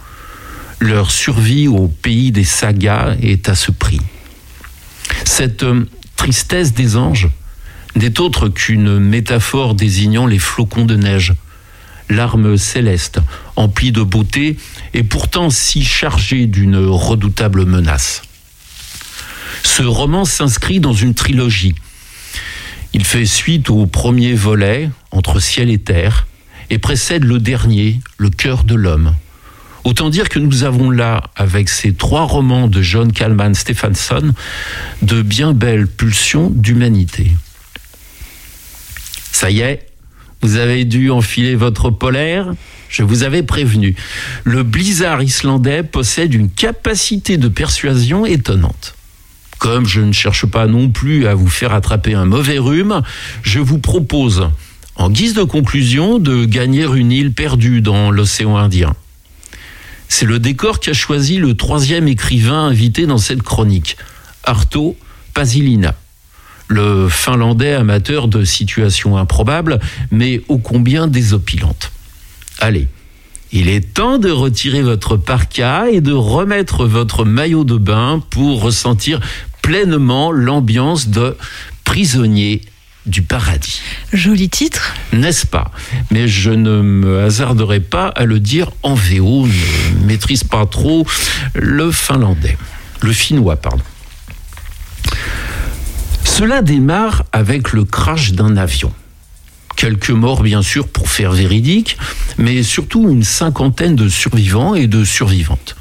[0.81, 4.01] Leur survie au pays des sagas est à ce prix.
[5.25, 5.87] Cette euh,
[6.17, 7.29] tristesse des anges
[7.97, 11.35] n'est autre qu'une métaphore désignant les flocons de neige,
[12.09, 13.21] l'arme céleste,
[13.57, 14.57] emplie de beauté
[14.97, 18.23] et pourtant si chargée d'une redoutable menace.
[19.63, 21.75] Ce roman s'inscrit dans une trilogie.
[22.95, 26.27] Il fait suite au premier volet, Entre ciel et terre,
[26.71, 29.15] et précède le dernier, Le cœur de l'homme.
[29.85, 34.33] Autant dire que nous avons là, avec ces trois romans de John Kalman Stephenson,
[35.03, 37.33] de bien belles pulsions d'humanité.
[39.31, 39.89] Ça y est,
[40.41, 42.55] vous avez dû enfiler votre polaire
[42.97, 43.95] je vous avais prévenu.
[44.45, 48.95] Le blizzard islandais possède une capacité de persuasion étonnante.
[49.59, 53.03] Comme je ne cherche pas non plus à vous faire attraper un mauvais rhume,
[53.43, 54.49] je vous propose,
[54.95, 58.95] en guise de conclusion, de gagner une île perdue dans l'océan Indien.
[60.09, 63.99] C'est le décor qu'a choisi le troisième écrivain invité dans cette chronique,
[64.43, 64.97] Arto
[65.35, 65.95] Pasilina,
[66.69, 69.81] le finlandais amateur de situations improbables,
[70.11, 71.93] mais ô combien désopilantes.
[72.59, 72.89] Allez,
[73.53, 78.63] il est temps de retirer votre parka et de remettre votre maillot de bain pour
[78.63, 79.21] ressentir
[79.63, 81.37] pleinement l'ambiance de
[81.85, 82.63] prisonnier
[83.07, 83.81] du paradis.
[84.13, 84.95] Joli titre.
[85.13, 85.71] N'est-ce pas?
[86.11, 90.67] Mais je ne me hasarderai pas à le dire en VO, je ne maîtrise pas
[90.67, 91.07] trop
[91.55, 92.59] le finlandais,
[93.03, 93.85] le finnois, pardon.
[96.25, 98.93] Cela démarre avec le crash d'un avion.
[99.77, 101.99] Quelques morts, bien sûr, pour faire véridique,
[102.39, 105.77] mais surtout une cinquantaine de survivants et de survivantes,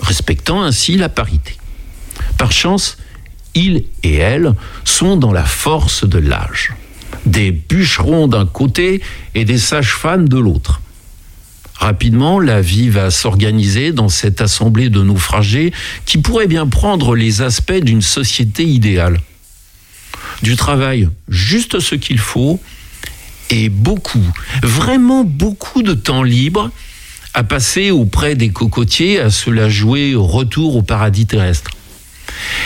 [0.00, 1.56] respectant ainsi la parité.
[2.38, 2.98] Par chance,
[3.54, 4.52] ils et elles
[4.84, 6.74] sont dans la force de l'âge.
[7.24, 9.00] Des bûcherons d'un côté
[9.34, 10.80] et des sages-femmes de l'autre.
[11.74, 15.72] Rapidement, la vie va s'organiser dans cette assemblée de naufragés
[16.04, 19.20] qui pourrait bien prendre les aspects d'une société idéale.
[20.42, 22.60] Du travail, juste ce qu'il faut,
[23.50, 24.24] et beaucoup,
[24.62, 26.70] vraiment beaucoup de temps libre
[27.34, 31.70] à passer auprès des cocotiers, à se la jouer au retour au paradis terrestre.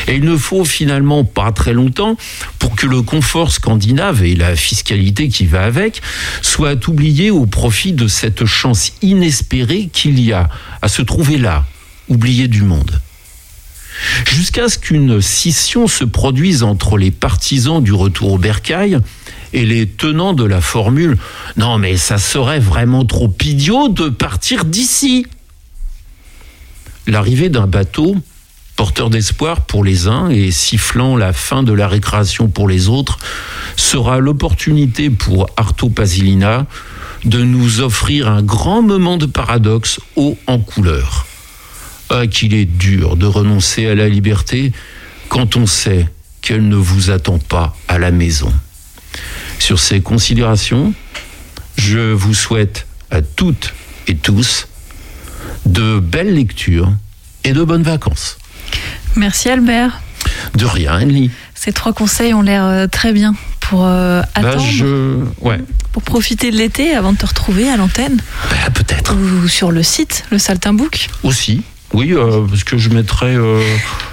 [0.08, 2.16] Et il ne faut finalement pas très longtemps
[2.58, 6.00] pour que le confort scandinave et la fiscalité qui va avec
[6.42, 10.48] soient oubliés au profit de cette chance inespérée qu'il y a
[10.82, 11.66] à se trouver là,
[12.08, 13.00] oublié du monde.
[14.26, 18.98] Jusqu'à ce qu'une scission se produise entre les partisans du retour au bercail
[19.52, 21.18] et les tenants de la formule
[21.56, 25.26] non mais ça serait vraiment trop idiot de partir d'ici.
[27.06, 28.16] L'arrivée d'un bateau
[28.80, 33.18] porteur d'espoir pour les uns et sifflant la fin de la récréation pour les autres
[33.76, 36.66] sera l'opportunité pour Arto Pasilina
[37.26, 41.26] de nous offrir un grand moment de paradoxe haut en couleur.
[42.08, 44.72] Ah qu'il est dur de renoncer à la liberté
[45.28, 46.08] quand on sait
[46.40, 48.50] qu'elle ne vous attend pas à la maison.
[49.60, 50.92] Sur ces considérations,
[51.76, 53.72] je vous souhaite à toutes
[54.08, 54.66] et tous
[55.66, 56.90] de belles lectures
[57.44, 58.38] et de bonnes vacances.
[59.16, 60.00] Merci Albert.
[60.54, 61.30] De rien, Henley.
[61.54, 65.16] Ces trois conseils ont l'air euh, très bien pour euh, Bah, attendre, je...
[65.40, 65.58] Ouais.
[65.92, 68.16] pour profiter de l'été avant de te retrouver à l'antenne
[68.50, 69.14] Bah, peut-être.
[69.14, 71.08] ou sur le site, le Saltimbook.
[71.22, 71.62] Aussi.
[71.92, 73.62] Oui, euh, parce que je mettrais, euh,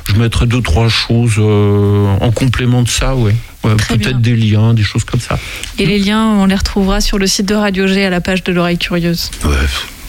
[0.08, 3.16] je mettrais deux, trois choses euh, en complément de ça.
[3.16, 3.76] Ouais, bien.
[3.76, 5.38] Peut-être des liens, des choses comme ça.
[5.78, 8.43] Et les liens, on les retrouvera sur le site de Radio G à la page
[8.43, 9.30] de l'oreille curieuse.
[9.43, 9.51] Ouais,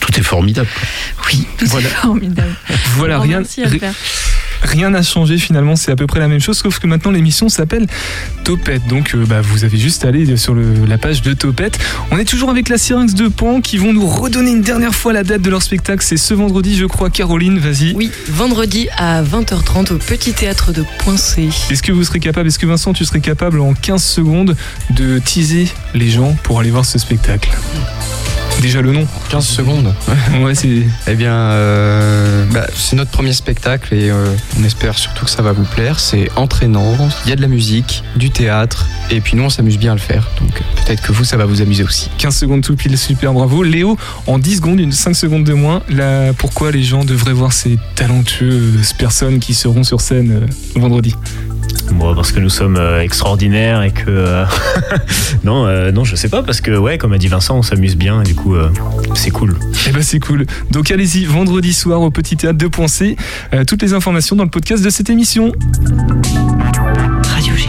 [0.00, 0.68] tout est formidable.
[1.26, 1.88] Oui, tout Voilà.
[1.88, 2.54] est formidable.
[2.96, 3.92] Voilà, rien, Merci Albert.
[4.62, 7.48] Rien n'a changé finalement, c'est à peu près la même chose, sauf que maintenant l'émission
[7.48, 7.86] s'appelle
[8.44, 8.86] Topette.
[8.88, 11.78] Donc euh, bah, vous avez juste à aller sur le- la page de Topette.
[12.10, 15.12] On est toujours avec la Syrinx de Pan qui vont nous redonner une dernière fois
[15.12, 16.04] la date de leur spectacle.
[16.04, 17.10] C'est ce vendredi, je crois.
[17.10, 17.94] Caroline, vas-y.
[17.94, 21.48] Oui, vendredi à 20h30 au Petit Théâtre de Poincé.
[21.70, 24.56] Est-ce que vous serez capable, est-ce que Vincent, tu serais capable en 15 secondes
[24.90, 27.50] de teaser les gens pour aller voir ce spectacle?
[28.60, 29.94] Déjà le nom 15 secondes.
[30.40, 30.82] Ouais, c'est.
[31.06, 35.42] Eh bien, euh, bah, c'est notre premier spectacle et euh, on espère surtout que ça
[35.42, 36.00] va vous plaire.
[36.00, 39.78] C'est entraînant, il y a de la musique, du théâtre et puis nous on s'amuse
[39.78, 40.28] bien à le faire.
[40.40, 42.10] Donc euh, peut-être que vous ça va vous amuser aussi.
[42.18, 43.62] 15 secondes tout pile, super bravo.
[43.62, 43.96] Léo,
[44.26, 47.78] en 10 secondes, une 5 secondes de moins, là, pourquoi les gens devraient voir ces
[47.94, 51.14] talentueuses personnes qui seront sur scène euh, vendredi?
[51.92, 54.04] Bon, parce que nous sommes euh, extraordinaires et que.
[54.08, 54.44] euh,
[55.44, 57.96] non, euh, non, je sais pas, parce que, ouais, comme a dit Vincent, on s'amuse
[57.96, 58.70] bien et du coup, euh,
[59.14, 59.56] c'est cool.
[59.86, 60.46] Eh ben c'est cool.
[60.70, 63.16] Donc allez-y, vendredi soir au Petit Théâtre de Poincé.
[63.54, 65.52] Euh, toutes les informations dans le podcast de cette émission.
[67.24, 67.68] Radio G.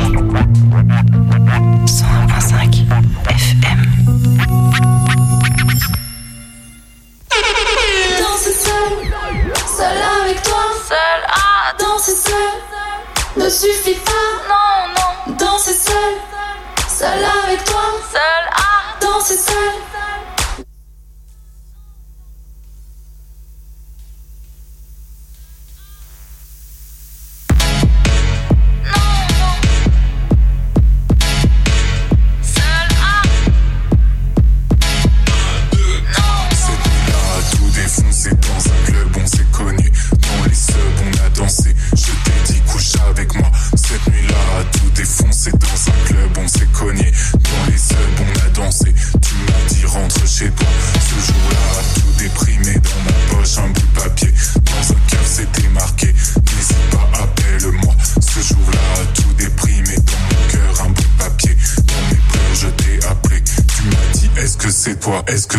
[1.85, 2.85] 101.5
[3.29, 3.79] FM.
[8.19, 8.91] Danser seul,
[9.65, 10.63] seul avec toi.
[10.87, 14.11] Seul à danser seul ne suffit pas.
[14.49, 15.35] Non, non.
[15.37, 15.93] Danser seul,
[16.87, 17.81] seul avec toi.
[18.11, 19.88] Seul à danser seul.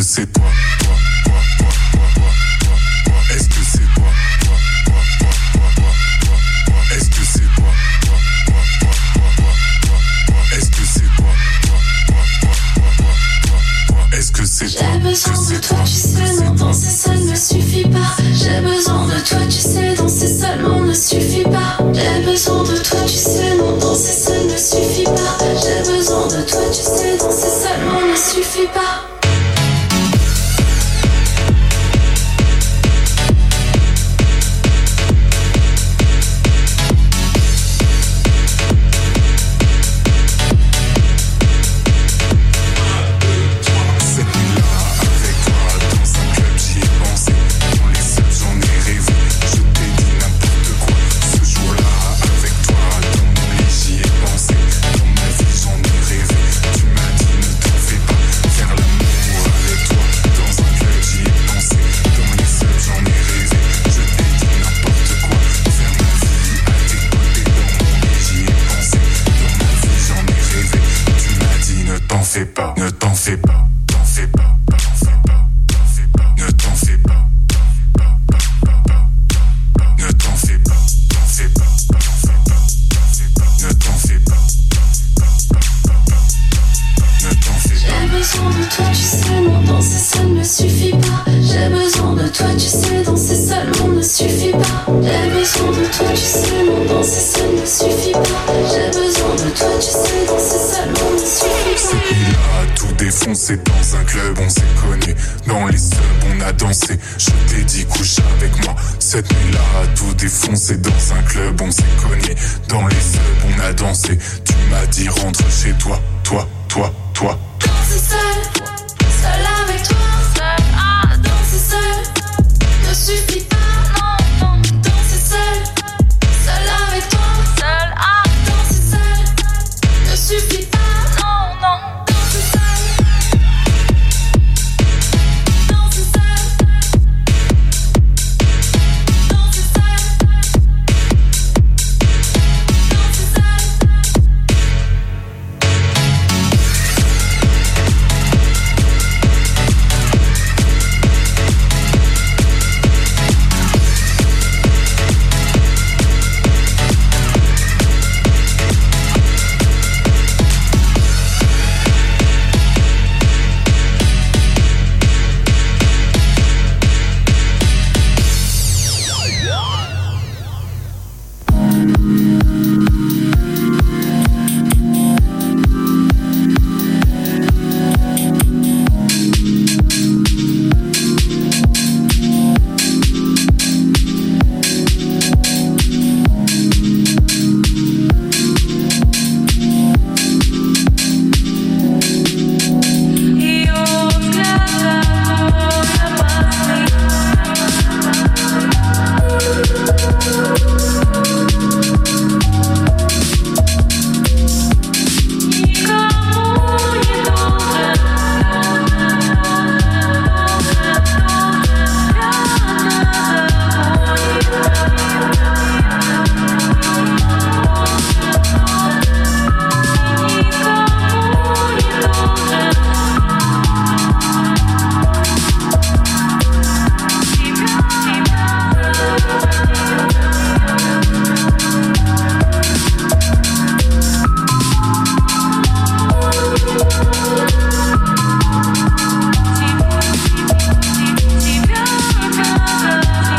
[0.00, 0.06] Toi?
[0.06, 0.39] Est-ce que